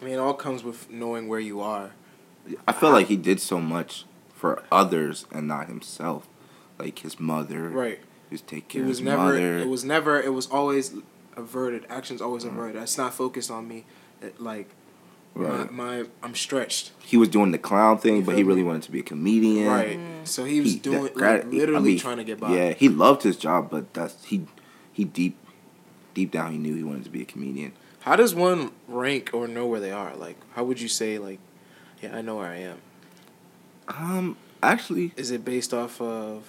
I 0.00 0.04
mean, 0.04 0.14
it 0.14 0.18
all 0.18 0.34
comes 0.34 0.62
with 0.64 0.90
knowing 0.90 1.28
where 1.28 1.40
you 1.40 1.60
are. 1.60 1.92
I 2.66 2.72
feel 2.72 2.90
like 2.90 3.06
he 3.08 3.16
did 3.16 3.40
so 3.40 3.60
much 3.60 4.04
for 4.34 4.62
others 4.72 5.26
and 5.32 5.46
not 5.48 5.68
himself. 5.68 6.26
Like 6.78 7.00
his 7.00 7.20
mother. 7.20 7.68
Right. 7.68 8.00
He 8.28 8.34
was 8.34 8.40
taking 8.40 8.58
It 8.58 8.68
care 8.68 8.82
of 8.82 8.88
was 8.88 8.98
his 8.98 9.04
never. 9.04 9.22
mother. 9.24 9.58
It 9.58 9.68
was 9.68 9.84
never. 9.84 10.20
It 10.20 10.32
was 10.32 10.46
always 10.48 10.94
averted. 11.36 11.86
Actions 11.88 12.20
always 12.20 12.44
Mm-hmm. 12.44 12.58
averted. 12.58 12.82
It's 12.82 12.98
not 12.98 13.14
focused 13.14 13.50
on 13.50 13.68
me. 13.68 13.84
It, 14.20 14.40
like 14.40 14.68
right. 15.34 15.70
my, 15.72 16.00
my, 16.00 16.08
I'm 16.22 16.34
stretched. 16.34 16.92
he 17.04 17.16
was 17.16 17.28
doing 17.28 17.50
the 17.52 17.58
clown 17.58 17.98
thing, 17.98 18.16
You 18.16 18.22
but 18.22 18.36
he 18.36 18.42
really 18.42 18.62
me? 18.62 18.68
wanted 18.68 18.82
to 18.84 18.90
be 18.92 19.00
a 19.00 19.04
comedian. 19.04 19.66
Right. 19.68 19.98
So 20.24 20.44
he 20.44 20.60
was 20.60 20.72
He- 20.74 20.78
doing 20.78 21.04
that- 21.04 21.16
like, 21.16 21.44
I 21.44 21.48
literally 21.48 21.90
mean, 21.90 21.98
trying 21.98 22.16
to 22.18 22.24
get 22.24 22.40
by. 22.40 22.54
Yeah, 22.54 22.72
he 22.72 22.88
loved 22.88 23.22
his 23.22 23.36
job, 23.36 23.70
but 23.70 23.92
that's 23.94 24.24
he 24.24 24.46
he 24.92 25.04
deep 25.04 25.36
deep 26.14 26.30
down 26.32 26.52
he 26.52 26.58
knew 26.58 26.74
he 26.74 26.82
wanted 26.82 27.04
to 27.04 27.10
be 27.10 27.22
a 27.22 27.24
comedian. 27.26 27.72
How 28.00 28.16
does 28.16 28.34
one 28.34 28.72
rank 28.88 29.30
or 29.32 29.46
know 29.46 29.66
where 29.66 29.78
they 29.80 29.92
are? 29.92 30.14
Like, 30.16 30.36
how 30.54 30.64
would 30.64 30.80
you 30.80 30.88
say 30.88 31.18
like, 31.18 31.38
yeah, 32.02 32.16
I 32.16 32.20
know 32.22 32.36
where 32.36 32.48
I 32.48 32.56
am. 32.56 32.78
Um, 33.88 34.36
actually, 34.62 35.12
Is 35.16 35.30
it 35.30 35.44
based 35.44 35.72
off 35.72 36.00
of 36.00 36.44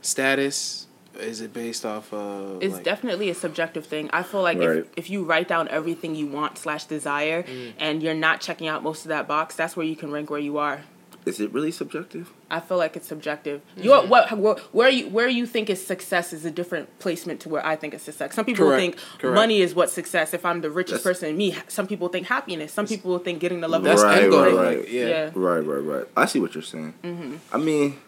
status? 0.00 0.86
Is 1.20 1.40
it 1.42 1.52
based 1.52 1.84
off 1.84 2.12
of? 2.12 2.62
It's 2.62 2.74
like, 2.76 2.84
definitely 2.84 3.28
a 3.28 3.34
subjective 3.34 3.84
thing. 3.86 4.08
I 4.12 4.22
feel 4.22 4.40
like 4.42 4.58
Right. 4.58 4.78
if, 4.78 4.86
if 4.96 5.10
you 5.10 5.24
write 5.24 5.46
down 5.46 5.68
everything 5.68 6.14
you 6.14 6.26
want 6.26 6.56
slash 6.58 6.84
desire 6.84 7.42
Mm. 7.42 7.72
and 7.78 8.02
you're 8.02 8.14
not 8.14 8.40
checking 8.40 8.66
out 8.66 8.82
most 8.82 9.04
of 9.04 9.08
that 9.10 9.28
box, 9.28 9.54
that's 9.54 9.76
where 9.76 9.84
you 9.86 9.94
can 9.96 10.10
rank 10.10 10.30
where 10.30 10.40
you 10.40 10.56
are. 10.58 10.84
Is 11.24 11.38
it 11.38 11.52
really 11.52 11.70
subjective? 11.70 12.32
I 12.50 12.58
feel 12.58 12.78
like 12.78 12.96
it's 12.96 13.06
subjective. 13.06 13.60
Mm-hmm. 13.76 13.82
Your 13.84 14.06
what 14.06 14.36
where, 14.36 14.54
where 14.72 14.88
you 14.88 15.08
where 15.08 15.28
you 15.28 15.46
think 15.46 15.70
is 15.70 15.84
success 15.86 16.32
is 16.32 16.44
a 16.44 16.50
different 16.50 16.98
placement 16.98 17.38
to 17.42 17.48
where 17.48 17.64
I 17.64 17.76
think 17.76 17.94
it's 17.94 18.02
success. 18.02 18.34
Some 18.34 18.44
people 18.44 18.66
Correct. 18.66 18.80
think 18.80 18.96
Correct. 19.18 19.34
money 19.36 19.60
is 19.60 19.72
what 19.72 19.88
success. 19.88 20.34
If 20.34 20.44
I'm 20.44 20.62
the 20.62 20.70
richest 20.70 21.04
That's- 21.04 21.18
person 21.20 21.28
in 21.30 21.36
me, 21.36 21.56
some 21.68 21.86
people 21.86 22.08
think 22.08 22.26
happiness. 22.26 22.72
Some 22.72 22.86
people 22.88 23.18
think 23.20 23.38
getting 23.38 23.60
the 23.60 23.68
love. 23.68 23.84
That's 23.84 24.02
Right, 24.02 24.28
right, 24.28 24.52
right. 24.52 24.88
Yeah. 24.90 25.06
Yeah. 25.06 25.30
Right, 25.34 25.60
right, 25.60 25.76
right. 25.84 26.04
I 26.16 26.26
see 26.26 26.40
what 26.40 26.54
you're 26.54 26.62
saying. 26.62 26.94
Mm-hmm. 27.04 27.36
I 27.52 27.56
mean, 27.58 27.98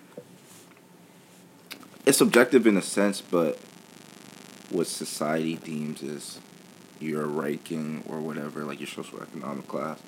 it's 2.04 2.18
subjective 2.18 2.66
in 2.66 2.76
a 2.76 2.82
sense, 2.82 3.20
but 3.20 3.58
what 4.70 4.86
society 4.88 5.54
deems 5.56 6.02
as 6.02 6.40
your 7.00 7.26
ranking 7.26 8.02
or 8.08 8.20
whatever, 8.20 8.64
like 8.64 8.80
your 8.80 8.88
social 8.88 9.22
economic 9.22 9.68
class, 9.68 10.00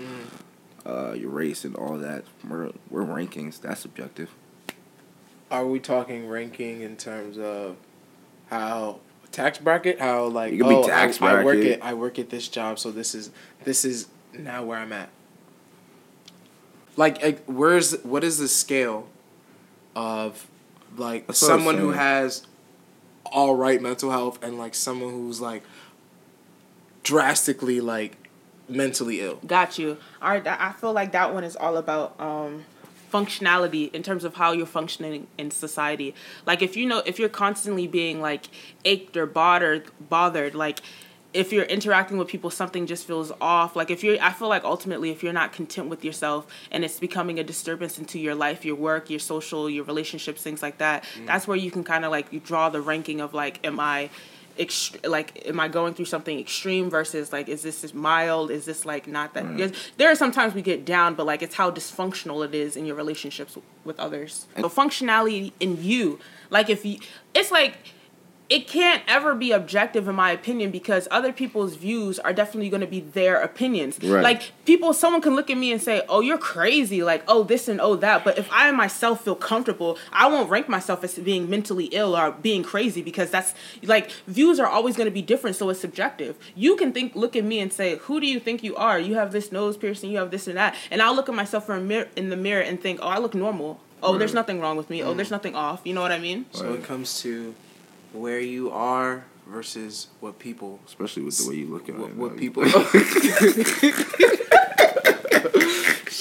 uh, 0.86 1.12
your 1.12 1.30
race 1.30 1.64
and 1.64 1.74
all 1.76 1.98
that, 1.98 2.24
we're, 2.48 2.70
we're 2.90 3.04
rankings. 3.04 3.60
That's 3.60 3.80
subjective. 3.80 4.30
Are 5.50 5.66
we 5.66 5.80
talking 5.80 6.28
ranking 6.28 6.80
in 6.80 6.96
terms 6.96 7.38
of 7.38 7.76
how 8.48 9.00
tax 9.32 9.58
bracket? 9.58 10.00
How 10.00 10.26
like 10.26 10.52
It 10.52 10.58
could 10.58 10.68
be 10.68 10.74
oh, 10.74 10.86
tax 10.86 11.20
I, 11.20 11.26
I 11.26 11.44
work 11.44 11.56
bracket. 11.56 11.80
at 11.80 11.84
I 11.84 11.94
work 11.94 12.18
at 12.18 12.30
this 12.30 12.48
job, 12.48 12.78
so 12.78 12.90
this 12.90 13.14
is 13.14 13.30
this 13.64 13.84
is 13.84 14.08
now 14.36 14.64
where 14.64 14.78
I'm 14.78 14.92
at. 14.92 15.08
Like, 16.96 17.22
like 17.22 17.44
where's 17.44 17.92
what 18.02 18.24
is 18.24 18.38
the 18.38 18.48
scale 18.48 19.08
of 19.94 20.48
like 20.96 21.26
That's 21.26 21.42
what 21.42 21.50
I 21.50 21.54
was 21.54 21.64
someone 21.64 21.78
who 21.78 21.90
has 21.90 22.46
all 23.26 23.54
right 23.54 23.80
mental 23.80 24.10
health 24.10 24.42
and 24.42 24.58
like 24.58 24.74
someone 24.74 25.10
who's 25.10 25.40
like 25.40 25.62
drastically 27.02 27.80
like 27.80 28.25
mentally 28.68 29.20
ill. 29.20 29.36
Got 29.46 29.78
you. 29.78 29.98
All 30.20 30.30
right, 30.30 30.46
I 30.46 30.72
feel 30.72 30.92
like 30.92 31.12
that 31.12 31.32
one 31.32 31.44
is 31.44 31.56
all 31.56 31.76
about 31.76 32.18
um, 32.20 32.64
functionality 33.12 33.92
in 33.94 34.02
terms 34.02 34.24
of 34.24 34.34
how 34.34 34.52
you're 34.52 34.66
functioning 34.66 35.26
in 35.38 35.50
society. 35.50 36.14
Like 36.44 36.62
if 36.62 36.76
you 36.76 36.86
know 36.86 37.02
if 37.06 37.18
you're 37.18 37.28
constantly 37.28 37.86
being 37.86 38.20
like 38.20 38.46
ached 38.84 39.16
or 39.16 39.26
bothered, 39.26 39.90
bothered, 40.08 40.54
like 40.54 40.80
if 41.32 41.52
you're 41.52 41.64
interacting 41.64 42.16
with 42.16 42.28
people, 42.28 42.48
something 42.50 42.86
just 42.86 43.06
feels 43.06 43.30
off. 43.40 43.76
Like 43.76 43.90
if 43.90 44.02
you're, 44.02 44.16
I 44.22 44.32
feel 44.32 44.48
like 44.48 44.64
ultimately 44.64 45.10
if 45.10 45.22
you're 45.22 45.34
not 45.34 45.52
content 45.52 45.88
with 45.88 46.02
yourself 46.02 46.46
and 46.70 46.82
it's 46.82 46.98
becoming 46.98 47.38
a 47.38 47.44
disturbance 47.44 47.98
into 47.98 48.18
your 48.18 48.34
life, 48.34 48.64
your 48.64 48.76
work, 48.76 49.10
your 49.10 49.18
social, 49.18 49.68
your 49.68 49.84
relationships, 49.84 50.42
things 50.42 50.62
like 50.62 50.78
that. 50.78 51.04
That's 51.26 51.46
where 51.46 51.56
you 51.56 51.70
can 51.70 51.84
kind 51.84 52.06
of 52.06 52.10
like 52.10 52.32
you 52.32 52.40
draw 52.40 52.70
the 52.70 52.80
ranking 52.80 53.20
of 53.20 53.34
like, 53.34 53.64
am 53.66 53.78
I 53.78 54.08
ext- 54.58 55.08
like 55.08 55.46
am 55.46 55.60
I 55.60 55.68
going 55.68 55.94
through 55.94 56.06
something 56.06 56.38
extreme 56.38 56.90
versus 56.90 57.32
like 57.32 57.48
is 57.48 57.62
this 57.62 57.94
mild? 57.94 58.50
Is 58.50 58.64
this 58.64 58.84
like 58.84 59.06
not 59.06 59.34
that? 59.34 59.58
Yes, 59.58 59.72
there 59.96 60.10
are 60.10 60.14
sometimes 60.14 60.54
we 60.54 60.62
get 60.62 60.84
down, 60.84 61.14
but 61.14 61.26
like 61.26 61.42
it's 61.42 61.54
how 61.54 61.70
dysfunctional 61.70 62.44
it 62.44 62.54
is 62.54 62.76
in 62.76 62.86
your 62.86 62.96
relationships 62.96 63.56
with 63.84 63.98
others. 63.98 64.46
So 64.56 64.68
functionality 64.68 65.52
in 65.60 65.82
you, 65.82 66.18
like 66.50 66.68
if 66.70 66.84
you, 66.84 66.98
it's 67.34 67.50
like 67.50 67.76
it 68.48 68.68
can't 68.68 69.02
ever 69.08 69.34
be 69.34 69.50
objective 69.50 70.06
in 70.06 70.14
my 70.14 70.30
opinion 70.30 70.70
because 70.70 71.08
other 71.10 71.32
people's 71.32 71.74
views 71.74 72.18
are 72.20 72.32
definitely 72.32 72.68
going 72.68 72.80
to 72.80 72.86
be 72.86 73.00
their 73.00 73.40
opinions. 73.40 73.98
Right. 74.02 74.22
like 74.22 74.52
people 74.64 74.92
someone 74.92 75.20
can 75.20 75.34
look 75.34 75.50
at 75.50 75.56
me 75.56 75.72
and 75.72 75.82
say 75.82 76.02
oh 76.08 76.20
you're 76.20 76.38
crazy 76.38 77.02
like 77.02 77.24
oh 77.26 77.42
this 77.42 77.68
and 77.68 77.80
oh 77.80 77.96
that. 77.96 78.24
But 78.24 78.38
if 78.38 78.48
i 78.52 78.70
myself 78.70 79.24
feel 79.24 79.34
comfortable 79.34 79.98
i 80.12 80.26
won't 80.28 80.48
rank 80.48 80.68
myself 80.68 81.02
as 81.02 81.18
being 81.18 81.50
mentally 81.50 81.86
ill 81.86 82.16
or 82.16 82.30
being 82.30 82.62
crazy 82.62 83.02
because 83.02 83.30
that's 83.30 83.54
like 83.82 84.10
views 84.26 84.60
are 84.60 84.66
always 84.66 84.96
going 84.96 85.06
to 85.06 85.14
be 85.14 85.22
different 85.22 85.56
so 85.56 85.68
it's 85.70 85.80
subjective. 85.80 86.36
You 86.54 86.76
can 86.76 86.92
think 86.92 87.16
look 87.16 87.34
at 87.34 87.44
me 87.44 87.58
and 87.58 87.72
say 87.72 87.96
who 87.96 88.20
do 88.20 88.26
you 88.26 88.38
think 88.38 88.62
you 88.62 88.76
are? 88.76 88.98
You 88.98 89.14
have 89.14 89.32
this 89.32 89.50
nose 89.50 89.76
piercing 89.76 90.10
you 90.10 90.18
have 90.18 90.30
this 90.30 90.46
and 90.46 90.56
that. 90.56 90.76
And 90.90 91.02
i'll 91.02 91.14
look 91.14 91.28
at 91.28 91.34
myself 91.34 91.68
in, 91.68 91.76
a 91.76 91.80
mirror, 91.80 92.08
in 92.14 92.28
the 92.28 92.36
mirror 92.36 92.62
and 92.62 92.80
think 92.80 93.00
oh 93.02 93.08
i 93.08 93.18
look 93.18 93.34
normal. 93.34 93.80
Oh 94.02 94.18
there's 94.18 94.34
nothing 94.34 94.60
wrong 94.60 94.76
with 94.76 94.88
me. 94.88 95.02
Oh 95.02 95.14
there's 95.14 95.28
mm. 95.28 95.32
nothing 95.32 95.56
off. 95.56 95.80
You 95.84 95.94
know 95.94 96.02
what 96.02 96.12
i 96.12 96.18
mean? 96.18 96.46
So 96.52 96.74
it 96.74 96.84
comes 96.84 97.20
to 97.22 97.54
where 98.12 98.40
you 98.40 98.70
are 98.70 99.24
versus 99.46 100.08
what 100.20 100.38
people 100.38 100.80
Especially 100.86 101.22
with 101.22 101.38
the 101.38 101.48
way 101.48 101.56
you 101.56 101.66
look 101.66 101.88
at 101.88 101.96
what, 101.96 102.10
it. 102.10 102.16
what 102.16 102.30
like- 102.32 102.40
people 102.40 102.62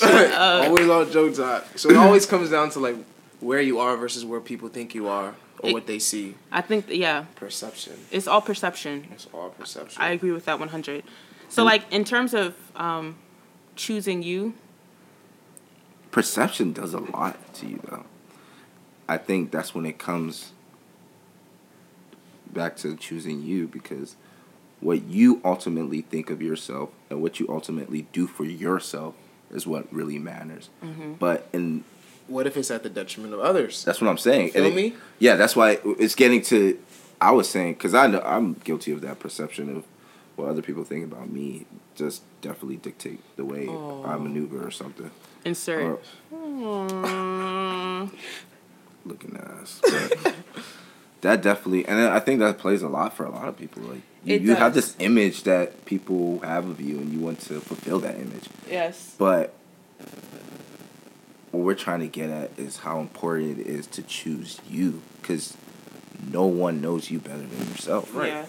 always 0.04 0.90
all 0.90 1.06
joke 1.06 1.36
time. 1.36 1.62
So 1.76 1.90
it 1.90 1.98
always 1.98 2.26
comes 2.26 2.50
down 2.50 2.70
to 2.72 2.80
like 2.80 2.96
where 3.40 3.62
you 3.62 3.80
are 3.80 3.98
versus 3.98 4.26
where 4.26 4.40
people 4.40 4.70
think 4.70 4.96
you 4.96 5.08
are 5.08 5.36
or 5.60 5.70
It- 5.70 5.74
what 5.74 5.88
they 5.88 6.00
see. 6.00 6.36
i 6.52 6.62
think 6.62 6.86
yeah 6.90 7.26
Perception. 7.36 7.94
it's 8.12 8.28
all 8.28 8.42
perception 8.42 9.08
It's 9.12 9.28
all 9.34 9.50
perception. 9.50 10.02
I 10.02 10.10
agree 10.12 10.32
with 10.32 10.46
that 10.46 10.60
100. 10.60 11.04
So, 11.48 11.64
like, 11.64 11.84
in 11.92 12.04
terms 12.04 12.34
of 12.34 12.56
um, 12.76 13.16
choosing 13.76 14.24
you, 14.24 14.56
perception 16.12 16.74
does 16.74 16.94
a 16.94 17.00
lot 17.00 17.38
to 17.56 17.68
you 17.68 17.80
though 17.90 18.04
i 19.08 19.18
think 19.18 19.52
that's 19.52 19.76
when 19.76 19.86
it 19.86 19.98
comes 19.98 20.52
back 22.56 22.76
to 22.78 22.96
choosing 22.96 23.44
you 23.44 23.68
because 23.68 24.16
what 24.80 25.04
you 25.04 25.40
ultimately 25.46 26.02
think 26.02 26.30
of 26.32 26.42
yourself 26.42 26.90
and 27.10 27.22
what 27.22 27.40
you 27.40 27.46
ultimately 27.50 28.08
do 28.14 28.26
for 28.28 28.44
yourself 28.46 29.14
is 29.52 29.68
what 29.68 29.92
really 29.94 30.18
matters 30.18 30.70
mm-hmm. 30.84 31.14
but 31.14 31.48
in 31.54 31.84
what 32.28 32.48
if 32.48 32.58
it's 32.58 32.72
at 32.72 32.82
the 32.82 32.90
detriment 32.90 33.34
of 33.36 33.40
others? 33.40 33.84
that's 33.86 34.02
what 34.02 34.10
i'm 34.10 34.18
saying 34.18 34.50
Feel 34.50 34.66
And 34.66 34.74
it- 34.74 34.76
me? 34.76 34.96
yeah 35.20 35.36
that's 35.36 35.56
why 35.56 35.78
it's 36.00 36.16
getting 36.16 36.42
to 36.44 36.80
i 37.22 37.32
was 37.32 37.48
saying 37.48 37.74
because 37.74 37.94
i 37.94 38.08
know 38.08 38.22
i'm 38.22 38.54
guilty 38.54 38.92
of 38.92 39.02
that 39.02 39.20
perception 39.20 39.70
of 39.78 39.84
what 40.36 40.50
other 40.50 40.62
people 40.64 40.84
think 40.84 41.06
about 41.06 41.30
me 41.30 41.66
just 41.96 42.24
definitely 42.42 42.78
dictate 42.78 43.20
the 43.36 43.46
way 43.46 43.70
i 43.70 44.18
maneuver 44.18 44.66
or 44.66 44.72
something 44.72 45.12
insert. 45.46 46.00
Or- 46.32 48.10
looking 49.06 49.38
ass. 49.38 49.82
But 49.84 50.34
that 51.26 51.42
definitely, 51.42 51.88
and 51.88 52.00
I 52.00 52.20
think 52.20 52.40
that 52.40 52.60
plays 52.60 52.84
a 52.84 52.88
lot 52.88 53.16
for 53.16 53.26
a 53.26 53.32
lot 53.32 53.48
of 53.48 53.58
people. 53.58 53.82
Like 53.82 54.02
you, 54.24 54.38
you 54.38 54.56
have 54.56 54.76
this 54.76 54.96
image 55.00 55.44
that 55.44 55.86
people 55.86 56.40
have 56.40 56.70
of 56.70 56.80
you, 56.80 57.00
and 57.00 57.12
you 57.12 57.20
want 57.20 57.40
to 57.42 57.60
fulfill 57.60 58.00
that 58.00 58.16
image. 58.16 58.48
yes. 58.70 59.16
But 59.18 59.54
what 61.52 61.64
we're 61.64 61.74
trying 61.74 62.02
to 62.02 62.08
get 62.08 62.30
at 62.30 62.52
is 62.58 62.78
how 62.78 63.00
important 63.00 63.60
it 63.60 63.66
is 63.66 63.88
to 63.88 64.04
choose 64.04 64.60
you, 64.70 65.02
because 65.20 65.58
no 66.32 66.46
one 66.46 66.80
knows 66.80 67.10
you 67.10 67.20
better 67.20 67.42
than 67.42 67.70
yourself. 67.70 68.14
Right. 68.14 68.28
Yeah. 68.28 68.46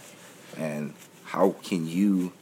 And 0.58 0.92
how 1.24 1.56
can 1.62 1.86
you 1.86 2.32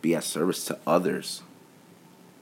be 0.00 0.14
at 0.14 0.24
service 0.24 0.64
to 0.66 0.78
others 0.86 1.42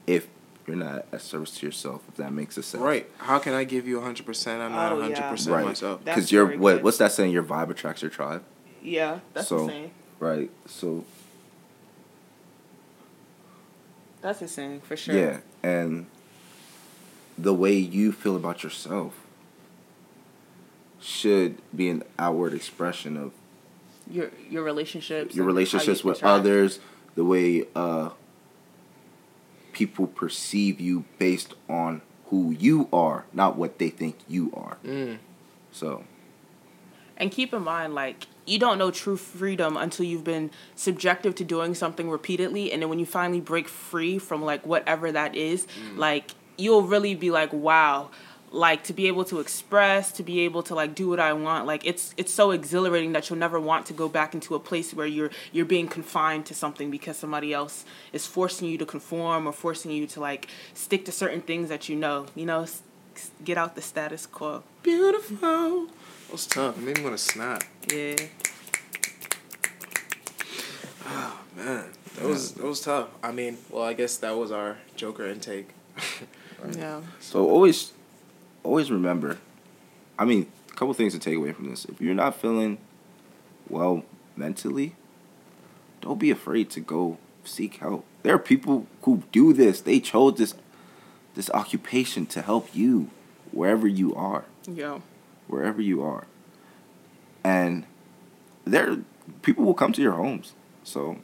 if 0.07 0.27
you're 0.67 0.75
not 0.77 1.05
a 1.11 1.19
service 1.19 1.57
to 1.59 1.65
yourself? 1.65 2.01
If 2.07 2.15
that 2.17 2.31
makes 2.33 2.57
a 2.57 2.63
sense. 2.63 2.81
Right. 2.83 3.09
How 3.17 3.39
can 3.39 3.53
I 3.53 3.63
give 3.63 3.87
you 3.87 3.99
100%? 3.99 4.59
I'm 4.61 4.71
not 4.71 4.91
Oh, 4.93 4.97
100% 4.97 5.09
yeah. 5.47 5.53
Right. 5.53 5.65
myself. 5.65 6.01
That's 6.05 6.15
Because 6.15 6.31
you're 6.31 6.45
very 6.45 6.57
what? 6.57 6.75
good. 6.75 6.83
What's 6.83 6.97
that 6.99 7.11
saying? 7.11 7.31
Your 7.31 7.43
vibe 7.43 7.69
attracts 7.69 8.01
your 8.01 8.11
tribe. 8.11 8.43
Yeah. 8.81 9.19
That's 9.33 9.47
So- 9.47 9.63
insane. 9.63 9.91
Right. 10.19 10.49
So 10.65 11.03
That's 14.21 14.41
insane 14.41 14.79
for 14.81 14.95
sure. 14.95 15.15
yeah, 15.15 15.39
and 15.61 16.05
the 17.37 17.53
way 17.53 17.73
you 17.75 18.11
feel 18.13 18.35
about 18.37 18.63
yourself 18.63 19.15
should 21.01 21.57
be 21.75 21.89
an 21.89 22.03
outward 22.17 22.53
expression 22.53 23.17
of 23.17 23.33
Your 24.09 24.31
your 24.49 24.63
relationships. 24.63 25.35
your 25.35 25.45
relationships 25.45 26.03
you 26.03 26.09
with 26.09 26.19
interact. 26.19 26.39
others, 26.39 26.79
the 27.15 27.25
way 27.25 27.65
uh 27.75 28.11
people 29.73 30.07
perceive 30.07 30.79
you 30.79 31.05
based 31.19 31.53
on 31.67 32.01
who 32.27 32.51
you 32.51 32.87
are, 32.93 33.25
not 33.33 33.57
what 33.57 33.79
they 33.79 33.89
think 33.89 34.15
you 34.27 34.51
are. 34.55 34.77
Mm. 34.85 35.17
So 35.71 36.03
And 37.17 37.31
keep 37.31 37.53
in 37.53 37.63
mind, 37.63 37.93
like, 37.93 38.27
you 38.45 38.59
don't 38.59 38.77
know 38.77 38.91
true 38.91 39.17
freedom 39.17 39.77
until 39.77 40.05
you've 40.05 40.23
been 40.23 40.51
subjective 40.75 41.35
to 41.35 41.43
doing 41.43 41.75
something 41.75 42.09
repeatedly. 42.09 42.71
And 42.71 42.81
then 42.81 42.89
when 42.89 42.99
you 42.99 43.05
finally 43.05 43.39
break 43.39 43.67
free 43.69 44.17
from, 44.17 44.41
like, 44.43 44.65
whatever 44.65 45.11
that 45.11 45.35
is, 45.35 45.67
like, 45.95 46.31
you'll 46.57 46.83
really 46.83 47.15
be 47.15 47.31
like, 47.31 47.53
wow. 47.53 48.09
Like 48.55 48.83
to 48.83 48.93
be 48.93 49.07
able 49.07 49.25
to 49.25 49.39
express, 49.39 50.11
to 50.11 50.21
be 50.21 50.41
able 50.41 50.61
to 50.63 50.75
like 50.75 50.93
do 50.93 51.09
what 51.09 51.19
I 51.19 51.33
want, 51.33 51.65
like 51.65 51.83
it's 51.87 52.13
it's 52.17 52.31
so 52.31 52.51
exhilarating 52.51 53.11
that 53.13 53.27
you'll 53.27 53.39
never 53.39 53.59
want 53.59 53.87
to 53.87 53.93
go 53.93 54.07
back 54.07 54.35
into 54.35 54.53
a 54.53 54.59
place 54.59 54.93
where 54.93 55.07
you're 55.07 55.31
you're 55.51 55.65
being 55.65 55.87
confined 55.87 56.45
to 56.45 56.53
something 56.53 56.91
because 56.91 57.17
somebody 57.17 57.51
else 57.51 57.83
is 58.13 58.27
forcing 58.27 58.67
you 58.69 58.77
to 58.77 58.85
conform 58.85 59.47
or 59.47 59.53
forcing 59.53 59.89
you 59.89 60.05
to 60.05 60.19
like 60.19 60.47
stick 60.75 61.03
to 61.05 61.11
certain 61.11 61.41
things 61.41 61.67
that 61.69 61.89
you 61.89 61.95
know, 61.95 62.27
you 62.35 62.45
know, 62.45 62.61
s- 62.61 62.83
s- 63.15 63.31
get 63.43 63.57
out 63.57 63.73
the 63.73 63.81
status 63.81 64.27
quo. 64.27 64.61
Beautiful. 64.83 65.87
That 65.87 66.31
was 66.31 66.45
tough. 66.45 66.77
It 66.77 66.83
made 66.83 66.97
me 66.99 67.03
want 67.05 67.17
to 67.17 67.23
snap. 67.23 67.63
Yeah. 67.91 68.15
Oh 71.05 71.39
man, 71.55 71.85
that 72.15 72.25
was 72.25 72.51
that 72.53 72.65
was 72.65 72.81
tough. 72.81 73.07
I 73.23 73.31
mean, 73.31 73.57
well, 73.71 73.83
I 73.83 73.93
guess 73.93 74.17
that 74.17 74.37
was 74.37 74.51
our 74.51 74.77
Joker 74.95 75.25
intake. 75.27 75.69
Yeah. 76.77 77.01
So 77.19 77.49
always, 77.49 77.91
always 78.63 78.91
remember. 78.91 79.37
I 80.17 80.25
mean, 80.25 80.51
a 80.69 80.73
couple 80.73 80.93
things 80.93 81.13
to 81.13 81.19
take 81.19 81.35
away 81.35 81.51
from 81.51 81.69
this. 81.69 81.85
If 81.85 82.01
you're 82.01 82.15
not 82.15 82.35
feeling 82.35 82.77
well 83.69 84.03
mentally, 84.35 84.95
don't 86.01 86.19
be 86.19 86.31
afraid 86.31 86.69
to 86.71 86.79
go 86.79 87.17
seek 87.43 87.75
help. 87.75 88.05
There 88.23 88.33
are 88.35 88.39
people 88.39 88.87
who 89.03 89.23
do 89.31 89.53
this. 89.53 89.81
They 89.81 89.99
chose 89.99 90.37
this 90.37 90.55
this 91.35 91.49
occupation 91.51 92.27
to 92.27 92.43
help 92.43 92.69
you 92.75 93.09
wherever 93.51 93.87
you 93.87 94.13
are, 94.13 94.45
Yeah. 94.67 94.99
wherever 95.47 95.81
you 95.81 96.03
are. 96.03 96.25
And 97.43 97.85
there 98.65 98.97
people 99.41 99.65
will 99.65 99.73
come 99.73 99.93
to 99.93 100.01
your 100.01 100.13
homes. 100.13 100.53
So 100.83 101.17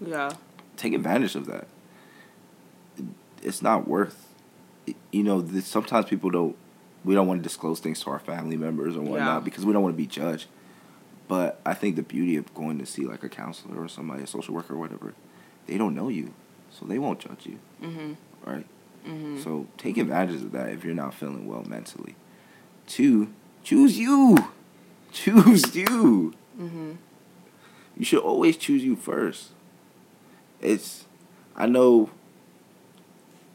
Yeah. 0.00 0.30
take 0.76 0.94
advantage 0.94 1.36
of 1.36 1.46
that. 1.46 1.68
It's 3.42 3.62
not 3.62 3.86
worth 3.88 4.28
you 5.12 5.22
know, 5.22 5.46
sometimes 5.60 6.06
people 6.06 6.28
don't 6.30 6.56
we 7.04 7.14
don't 7.14 7.26
want 7.26 7.40
to 7.40 7.42
disclose 7.42 7.80
things 7.80 8.00
to 8.02 8.10
our 8.10 8.18
family 8.18 8.56
members 8.56 8.96
or 8.96 9.00
whatnot 9.02 9.18
Yeah. 9.18 9.40
because 9.40 9.64
we 9.66 9.72
don't 9.72 9.82
want 9.82 9.94
to 9.94 9.98
be 9.98 10.06
judged. 10.06 10.46
But 11.28 11.60
I 11.64 11.74
think 11.74 11.96
the 11.96 12.02
beauty 12.02 12.36
of 12.36 12.52
going 12.54 12.78
to 12.78 12.86
see 12.86 13.02
like 13.06 13.22
a 13.22 13.28
counselor 13.28 13.80
or 13.82 13.88
somebody, 13.88 14.22
a 14.22 14.26
social 14.26 14.54
worker 14.54 14.74
or 14.74 14.78
whatever, 14.78 15.14
they 15.66 15.78
don't 15.78 15.94
know 15.94 16.08
you, 16.08 16.34
so 16.70 16.84
they 16.84 16.98
won't 16.98 17.18
judge 17.20 17.46
you, 17.46 17.58
Mhm. 17.82 18.16
right? 18.44 18.66
Mhm. 19.06 19.42
So 19.42 19.66
take 19.78 19.96
advantage 19.98 20.42
of 20.42 20.52
that 20.52 20.68
if 20.70 20.84
you're 20.84 20.94
not 20.94 21.14
feeling 21.14 21.46
well 21.46 21.64
mentally. 21.66 22.14
Two, 22.86 23.28
choose 23.64 23.98
you. 23.98 24.36
Choose 25.12 25.74
you. 25.76 26.32
Mhm. 26.58 26.96
You 27.98 28.04
should 28.04 28.20
always 28.22 28.56
choose 28.56 28.82
you 28.82 28.96
first. 28.96 29.50
It's, 30.60 31.04
I 31.54 31.66
know, 31.66 32.08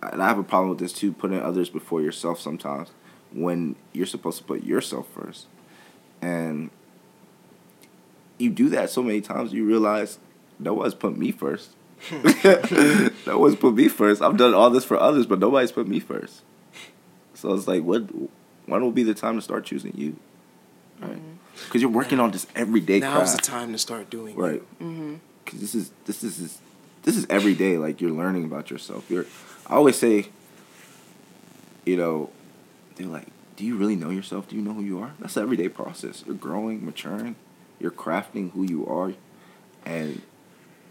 and 0.04 0.22
I 0.22 0.28
have 0.28 0.38
a 0.38 0.44
problem 0.44 0.70
with 0.70 0.78
this 0.80 0.94
too, 0.94 1.12
putting 1.12 1.40
others 1.40 1.70
before 1.70 2.02
yourself 2.02 2.40
sometimes 2.40 2.90
when 3.32 3.76
you're 3.94 4.06
supposed 4.06 4.38
to 4.40 4.44
put 4.44 4.64
yourself 4.64 5.08
first. 5.14 5.48
And 6.22 6.70
you 8.38 8.50
do 8.50 8.70
that 8.70 8.90
so 8.90 9.04
many 9.04 9.22
times, 9.22 9.54
you 9.54 9.66
realize 9.66 10.20
no 10.60 10.74
one's 10.74 10.94
put 10.96 11.18
me 11.18 11.32
first. 11.32 11.72
no 12.12 13.40
one's 13.40 13.56
put 13.56 13.74
me 13.74 13.88
first. 13.88 14.22
I've 14.22 14.38
done 14.38 14.54
all 14.54 14.70
this 14.70 14.86
for 14.86 15.00
others, 15.00 15.26
but 15.26 15.40
nobody's 15.40 15.72
put 15.72 15.88
me 15.88 16.00
first. 16.00 16.42
So 17.34 17.54
it's 17.54 17.68
like, 17.68 17.84
what? 17.84 18.04
When 18.66 18.82
will 18.82 18.92
be 18.92 19.04
the 19.04 19.14
time 19.14 19.36
to 19.36 19.42
start 19.42 19.66
choosing 19.66 19.94
you? 19.96 20.18
Right? 21.00 21.12
Mm-hmm. 21.12 21.34
Because 21.66 21.82
you're 21.82 21.92
working 21.92 22.20
on 22.20 22.32
this 22.32 22.48
everyday 22.56 23.00
Now's 23.00 23.32
craft. 23.32 23.46
the 23.46 23.52
time 23.52 23.72
to 23.72 23.78
start 23.78 24.10
doing 24.10 24.36
it. 24.36 24.40
Right. 24.40 24.62
Mm-hmm. 24.80 25.16
Because 25.44 25.60
this 25.60 25.76
is 25.76 25.92
this 26.06 26.24
is 26.24 26.40
this, 26.40 26.60
this 27.04 27.18
is 27.18 27.26
every 27.30 27.54
day. 27.54 27.78
Like 27.78 28.02
you're 28.02 28.12
learning 28.12 28.46
about 28.46 28.70
yourself. 28.70 29.10
You're. 29.10 29.26
I 29.68 29.76
always 29.76 29.98
say. 29.98 30.28
You 31.86 31.96
know, 31.96 32.30
they're 32.98 33.08
like, 33.08 33.28
"Do 33.56 33.64
you 33.66 33.76
really 33.78 33.96
know 33.96 34.10
yourself? 34.10 34.48
Do 34.50 34.56
you 34.56 34.62
know 34.62 34.74
who 34.74 34.84
you 34.84 35.00
are?" 35.00 35.14
That's 35.20 35.38
everyday 35.38 35.70
process. 35.70 36.24
You're 36.26 36.36
growing, 36.36 36.86
maturing. 36.86 37.36
You're 37.80 37.92
crafting 37.92 38.52
who 38.52 38.64
you 38.64 38.86
are, 38.88 39.14
and 39.86 40.22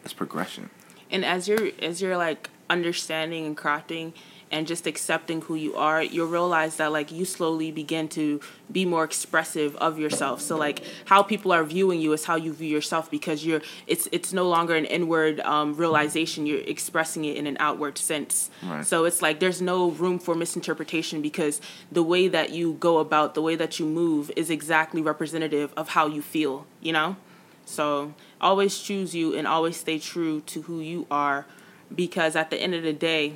it's 0.05 0.15
progression. 0.15 0.71
and 1.11 1.25
as 1.25 1.47
you're 1.49 1.71
as 1.81 2.01
you're 2.03 2.17
like 2.17 2.51
understanding 2.71 3.47
and 3.47 3.57
crafting 3.57 4.13
and 4.51 4.67
just 4.67 4.87
accepting 4.87 5.41
who 5.43 5.55
you 5.55 5.75
are 5.77 6.03
you'll 6.03 6.27
realize 6.27 6.77
that 6.77 6.93
like 6.93 7.11
you 7.11 7.25
slowly 7.25 7.71
begin 7.71 8.09
to 8.09 8.41
be 8.71 8.85
more 8.85 9.05
expressive 9.05 9.77
of 9.77 9.99
yourself. 9.99 10.41
So 10.41 10.57
like 10.57 10.83
how 11.07 11.23
people 11.23 11.53
are 11.53 11.65
viewing 11.65 12.01
you 12.01 12.13
is 12.13 12.25
how 12.25 12.37
you 12.37 12.53
view 12.53 12.69
yourself 12.69 13.11
because 13.11 13.45
you're 13.45 13.63
it's 13.87 14.09
it's 14.13 14.33
no 14.33 14.49
longer 14.49 14.75
an 14.75 14.85
inward 14.85 15.41
um, 15.41 15.77
realization. 15.77 16.47
You're 16.47 16.61
expressing 16.61 17.25
it 17.25 17.37
in 17.37 17.47
an 17.47 17.57
outward 17.61 17.99
sense. 17.99 18.51
Right. 18.63 18.85
so 18.85 19.05
it's 19.05 19.23
like 19.23 19.41
there's 19.41 19.63
no 19.63 19.91
room 19.91 20.19
for 20.19 20.35
misinterpretation 20.35 21.23
because 21.23 21.61
the 21.91 22.03
way 22.03 22.29
that 22.29 22.51
you 22.51 22.75
go 22.75 22.99
about 22.99 23.35
the 23.35 23.43
way 23.43 23.57
that 23.57 23.79
you 23.79 23.87
move 23.87 24.31
is 24.37 24.51
exactly 24.51 25.03
representative 25.03 25.73
of 25.77 25.91
how 25.91 26.07
you 26.07 26.23
feel 26.23 26.67
you 26.81 26.93
know? 26.93 27.17
So 27.65 28.15
always 28.41 28.79
choose 28.79 29.15
you 29.15 29.35
and 29.35 29.47
always 29.47 29.77
stay 29.77 29.99
true 29.99 30.41
to 30.43 30.63
who 30.63 30.81
you 30.81 31.07
are 31.11 31.47
because 31.95 32.37
at 32.37 32.51
the 32.51 32.57
end 32.57 32.75
of 32.75 32.83
the 32.85 32.93
day, 32.93 33.35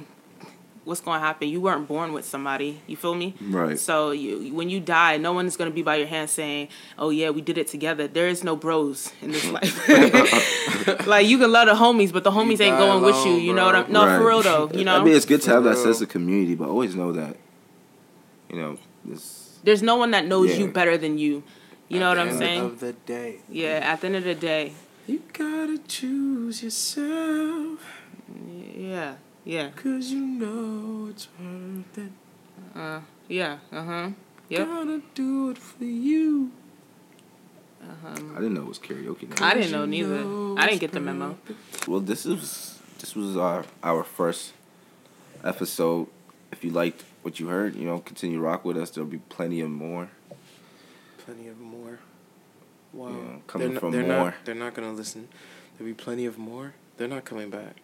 what's 0.85 1.01
going 1.01 1.21
to 1.21 1.25
happen? 1.27 1.49
You 1.49 1.61
weren't 1.61 1.87
born 1.87 2.13
with 2.13 2.25
somebody. 2.25 2.81
You 2.87 2.97
feel 2.97 3.15
me? 3.15 3.35
Right. 3.41 3.79
So 3.79 4.11
you, 4.13 4.53
when 4.55 4.71
you 4.71 4.81
die, 4.81 5.17
no 5.19 5.33
one 5.33 5.47
is 5.47 5.57
going 5.57 5.71
to 5.71 5.75
be 5.75 5.83
by 5.83 5.97
your 5.97 6.07
hand 6.07 6.31
saying, 6.31 6.69
"Oh 6.99 7.11
yeah, 7.11 7.31
we 7.31 7.41
did 7.43 7.59
it 7.59 7.67
together." 7.69 8.09
There 8.09 8.29
is 8.29 8.43
no 8.45 8.57
bros 8.57 9.13
in 9.23 9.31
this 9.33 9.47
life. 9.51 11.07
like 11.07 11.27
you 11.27 11.39
can 11.39 11.53
love 11.53 11.67
the 11.69 11.75
homies, 11.75 12.13
but 12.13 12.25
the 12.25 12.31
homies 12.31 12.61
ain't 12.61 12.77
die 12.77 12.79
going 12.79 13.03
with 13.03 13.17
you. 13.25 13.33
alone, 13.33 13.43
You 13.43 13.55
know 13.55 13.67
what. 13.67 13.75
I'm? 13.77 13.93
No, 13.93 14.07
Right. 14.07 14.19
for 14.19 14.27
real 14.29 14.43
though. 14.43 14.71
You 14.73 14.85
know, 14.85 15.01
I 15.01 15.05
mean, 15.05 15.15
it's 15.15 15.27
good 15.27 15.43
to 15.43 15.51
have 15.51 15.65
that 15.65 15.77
sense 15.77 16.01
of 16.01 16.09
community, 16.09 16.55
but 16.55 16.69
always 16.69 16.95
know 16.97 17.13
that. 17.13 17.37
You 18.51 18.57
know, 18.57 18.79
this. 19.05 19.59
there's 19.63 19.83
no 19.83 19.97
one 19.97 20.11
that 20.13 20.27
knows 20.27 20.51
Yeah. 20.51 20.57
you 20.65 20.69
better 20.69 20.97
than 20.99 21.19
you. 21.19 21.43
You 21.89 21.99
know 22.01 22.09
what 22.09 22.19
I'm 22.19 22.29
End 22.29 22.39
saying? 22.39 22.61
Of 22.63 22.81
the 22.81 22.93
day, 22.93 23.41
Yeah. 23.49 23.81
At 23.83 24.01
the 24.01 24.07
end 24.09 24.17
of 24.17 24.25
the 24.25 24.35
day, 24.35 24.73
you 25.07 25.23
gotta 25.33 25.79
choose 25.89 26.63
yourself, 26.63 27.81
yeah, 28.77 29.15
yeah, 29.45 29.71
cause 29.71 30.11
you 30.11 30.21
know 30.21 31.09
it's 31.11 31.29
worth 31.39 31.99
it. 31.99 32.13
uh, 32.75 33.01
yeah, 33.29 33.59
uh 33.73 33.85
huh. 33.85 34.11
Yep. 34.49 34.67
Gotta 34.67 35.03
do 35.15 35.51
it 35.51 35.59
for 35.59 35.85
you. 35.85 36.51
I 37.83 38.35
didn't 38.37 38.55
know 38.55 38.63
it 38.63 38.69
was 38.69 38.79
karaoke. 38.79 39.29
Night. 39.29 39.43
I 39.43 39.55
didn't 39.55 39.73
know 39.73 39.87
neither. 39.87 40.23
know 40.23 40.57
I 40.59 40.67
didn't 40.67 40.81
get 40.81 40.93
the 40.93 41.01
memo. 41.01 41.39
Well, 41.87 42.01
this 42.01 42.27
is 42.27 42.79
this 42.99 43.15
was 43.15 43.37
our 43.37 43.65
our 43.83 44.05
first 44.05 44.53
episode. 45.45 46.09
If 46.53 46.65
you 46.65 46.71
liked 46.71 47.05
what 47.23 47.41
you 47.41 47.49
heard, 47.49 47.77
you 47.77 47.87
know, 47.87 48.01
continue 48.01 48.37
to 48.39 48.43
rock 48.43 48.65
with 48.65 48.77
us. 48.77 48.91
There'll 48.91 49.09
be 49.09 49.19
plenty 49.19 49.61
of 49.61 49.71
more. 49.71 50.11
Plenty 51.19 51.49
of 51.49 51.61
more. 51.61 52.01
Wow. 52.93 53.09
Yeah, 53.09 53.15
coming 53.47 53.67
they're 53.69 53.75
not, 53.75 53.81
from 53.81 53.93
they're 53.93 54.03
more. 54.03 54.17
Not, 54.17 54.35
they're 54.45 54.55
not 54.55 54.75
gonna 54.75 54.93
listen. 54.93 55.29
There'll 55.79 55.91
be 55.91 55.95
plenty 55.95 56.27
of 56.27 56.39
more. 56.39 56.75
They're 57.01 57.09
not 57.09 57.25
coming 57.25 57.49
back. 57.49 57.77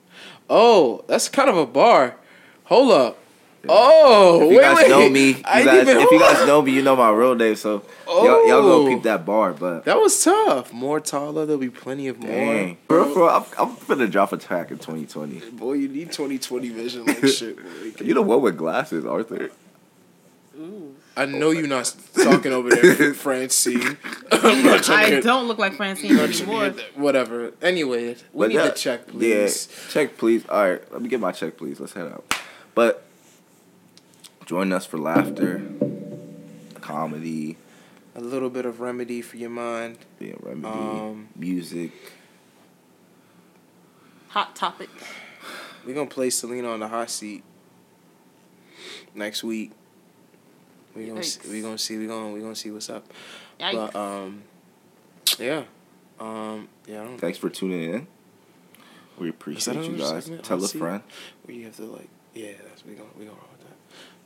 Oh, 0.50 1.02
that's 1.06 1.30
kind 1.30 1.48
of 1.48 1.56
a 1.56 1.64
bar. 1.64 2.16
Hold 2.64 2.92
up. 2.92 3.18
Oh, 3.66 4.42
If 4.42 4.50
you 4.52 4.58
wait, 4.58 4.62
guys 4.62 4.76
wait. 4.76 4.88
know 4.90 5.08
me, 5.08 5.28
you 5.38 5.42
guys, 5.42 5.88
if 5.88 6.10
you 6.10 6.18
guys 6.20 6.46
know 6.46 6.60
me, 6.60 6.72
you 6.72 6.82
know 6.82 6.94
my 6.96 7.08
real 7.08 7.34
name. 7.34 7.56
So 7.56 7.82
y'all, 8.06 8.46
y'all 8.46 8.58
Oh. 8.58 8.84
go 8.84 8.88
peep 8.94 9.04
that 9.04 9.24
bar. 9.24 9.54
But 9.54 9.86
that 9.86 9.96
was 9.98 10.22
tough. 10.22 10.70
More 10.70 11.00
taller. 11.00 11.46
There'll 11.46 11.58
be 11.58 11.70
plenty 11.70 12.08
of 12.08 12.18
more. 12.20 12.30
dang, 12.30 12.76
bro, 12.88 13.14
bro, 13.14 13.28
I'm, 13.30 13.44
I'm 13.58 13.74
finna 13.76 14.10
drop 14.10 14.34
a 14.34 14.36
track 14.36 14.70
in 14.70 14.76
2020. 14.76 15.40
Boy, 15.52 15.72
you 15.72 15.88
need 15.88 16.12
2020 16.12 16.68
vision 16.68 17.04
like 17.06 17.26
shit. 17.26 17.56
Boy. 17.56 18.04
You 18.04 18.12
the 18.12 18.20
one 18.20 18.42
with 18.42 18.58
glasses, 18.58 19.06
Arthur. 19.06 19.48
I 21.16 21.24
know 21.26 21.50
you're 21.50 21.66
not 21.66 21.94
talking 22.14 22.52
over 22.52 22.68
there, 22.68 23.14
Francine. 23.14 23.96
I'm 24.32 24.62
not 24.64 24.82
trying 24.84 24.98
I 24.98 25.04
to 25.04 25.10
get- 25.16 25.24
don't 25.24 25.48
look 25.48 25.58
like 25.58 25.74
Francine 25.74 26.14
not 26.16 26.28
anymore. 26.28 26.74
Whatever. 26.94 27.52
Anyway, 27.62 28.16
we 28.32 28.38
But 28.40 28.48
need 28.48 28.54
yeah, 28.56 28.64
the 28.68 28.70
check, 28.72 29.06
please. 29.08 29.68
Yeah, 29.70 29.90
check, 29.90 30.18
please. 30.18 30.44
All 30.48 30.68
right, 30.70 30.92
let 30.92 31.00
me 31.00 31.08
get 31.08 31.20
my 31.20 31.32
check, 31.32 31.56
please. 31.56 31.80
Let's 31.80 31.94
head 31.94 32.06
out. 32.08 32.34
But 32.74 33.02
join 34.44 34.72
us 34.72 34.84
for 34.84 34.98
laughter, 34.98 35.62
comedy, 36.82 37.56
A 38.14 38.20
little 38.20 38.50
bit 38.50 38.66
of 38.66 38.80
remedy 38.80 39.22
for 39.22 39.36
your 39.38 39.50
mind. 39.50 39.98
yeah, 40.20 40.34
remedy, 40.40 40.68
Um, 40.68 41.28
music. 41.34 41.92
Hot 44.28 44.54
topic. 44.54 44.90
We're 45.86 45.94
gonna 45.94 46.10
play 46.10 46.28
Selena 46.30 46.68
on 46.70 46.80
the 46.80 46.88
hot 46.88 47.10
seat 47.10 47.42
next 49.14 49.42
week. 49.42 49.72
We 50.96 51.06
gonna 51.06 51.22
see, 51.22 51.48
we 51.50 51.60
gonna 51.60 51.78
see 51.78 51.98
we 51.98 52.06
gonna 52.06 52.32
we 52.32 52.40
gonna 52.40 52.54
see 52.56 52.70
what's 52.70 52.88
up. 52.88 53.04
Yikes. 53.60 53.72
But 53.92 53.96
um, 53.96 54.42
yeah, 55.38 55.64
um, 56.18 56.68
yeah. 56.86 57.02
I 57.02 57.04
don't, 57.04 57.18
Thanks 57.18 57.38
for 57.38 57.50
tuning 57.50 57.92
in. 57.92 58.06
We 59.18 59.28
appreciate 59.30 59.76
you 59.84 59.96
guys. 59.96 60.24
segment? 60.24 60.44
Tell 60.44 60.58
a 60.58 60.60
Hot 60.60 60.70
seat? 60.70 60.78
friend. 60.78 61.02
where 61.44 61.56
you 61.56 61.64
have 61.64 61.76
to 61.76 61.82
like 61.84 62.08
yeah. 62.34 62.52
That's 62.68 62.84
we 62.84 62.94
gonna 62.94 63.08
we 63.18 63.24
gonna 63.24 63.36
roll 63.36 63.48
with 63.52 63.66
that. 63.66 63.76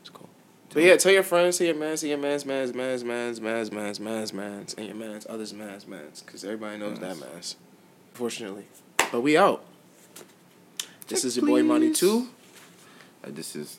It's 0.01 0.11
cool. 0.11 0.29
But 0.73 0.83
yeah, 0.85 0.97
tell 0.97 1.13
your 1.13 1.23
friends, 1.25 1.59
tell 1.59 1.67
your 1.67 1.77
mans, 1.77 2.01
tell 2.01 2.11
your 2.11 2.19
mans, 2.19 2.45
mans, 2.45 2.73
mans, 2.75 3.03
mans, 3.03 3.41
mans, 3.41 3.71
mans, 3.73 4.01
mans, 4.01 4.33
mans, 4.33 4.75
and 4.75 4.87
your 4.87 4.97
mans, 4.97 5.27
others 5.29 5.53
mans, 5.53 5.87
mans, 5.89 6.23
because 6.23 6.45
everybody 6.45 6.79
knows 6.79 6.99
that 7.01 7.19
mans. 7.19 7.57
Unfortunately, 8.13 8.67
but 9.11 9.21
we 9.23 9.37
out. 9.37 9.65
This 11.09 11.23
Check, 11.23 11.27
is 11.27 11.37
your 11.37 11.47
boy 11.47 11.63
Money. 11.65 11.93
Two. 11.93 12.29
Uh, 13.25 13.31
this 13.31 13.57
is 13.57 13.79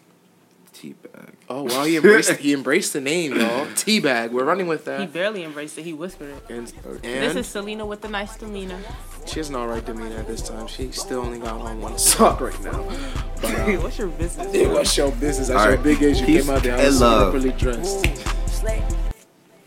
Teabag. 0.81 1.33
Oh 1.47 1.63
wow, 1.63 1.83
he 1.83 1.95
embraced 1.97 2.31
he 2.37 2.53
embraced 2.53 2.93
the 2.93 3.01
name, 3.01 3.35
y'all. 3.35 3.65
Teabag. 3.81 4.31
We're 4.31 4.43
running 4.45 4.67
with 4.67 4.85
that. 4.85 4.99
he 4.99 5.05
barely 5.05 5.43
embraced 5.43 5.77
it. 5.77 5.83
He 5.83 5.93
whispered 5.93 6.29
it. 6.35 6.43
And, 6.49 6.73
Okay. 6.85 7.19
This 7.19 7.35
is 7.35 7.47
Selena 7.47 7.85
with 7.85 8.01
the 8.01 8.07
nice 8.09 8.35
demeanor. 8.37 8.79
she 9.27 9.39
has 9.39 9.49
an 9.49 9.55
alright 9.55 9.85
demeanor 9.85 10.17
at 10.17 10.27
this 10.27 10.41
time. 10.41 10.65
She 10.67 10.91
still 10.91 11.19
only 11.21 11.37
got 11.39 11.61
on 11.61 11.79
one 11.81 11.97
sock 11.99 12.41
right 12.41 12.63
now. 12.63 12.87
But 13.41 13.55
uh, 13.55 13.65
What's 13.81 13.97
your 13.97 14.07
business? 14.09 14.53
it 14.53 14.69
was 14.69 14.91
show 14.91 15.09
business. 15.11 15.47
That's 15.47 15.59
All 15.59 15.65
your 15.67 15.75
right. 15.75 15.83
big 15.83 16.01
age. 16.03 16.19
You 16.19 16.25
Peace 16.27 16.45
came 16.45 16.55
out 16.55 16.61
there. 16.63 16.73
I 16.75 16.79
and 16.81 16.87
was 16.87 16.99
properly 16.99 17.51
dressed. 17.51 18.05
Slay. 18.47 18.83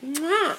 Mwah. 0.05 0.57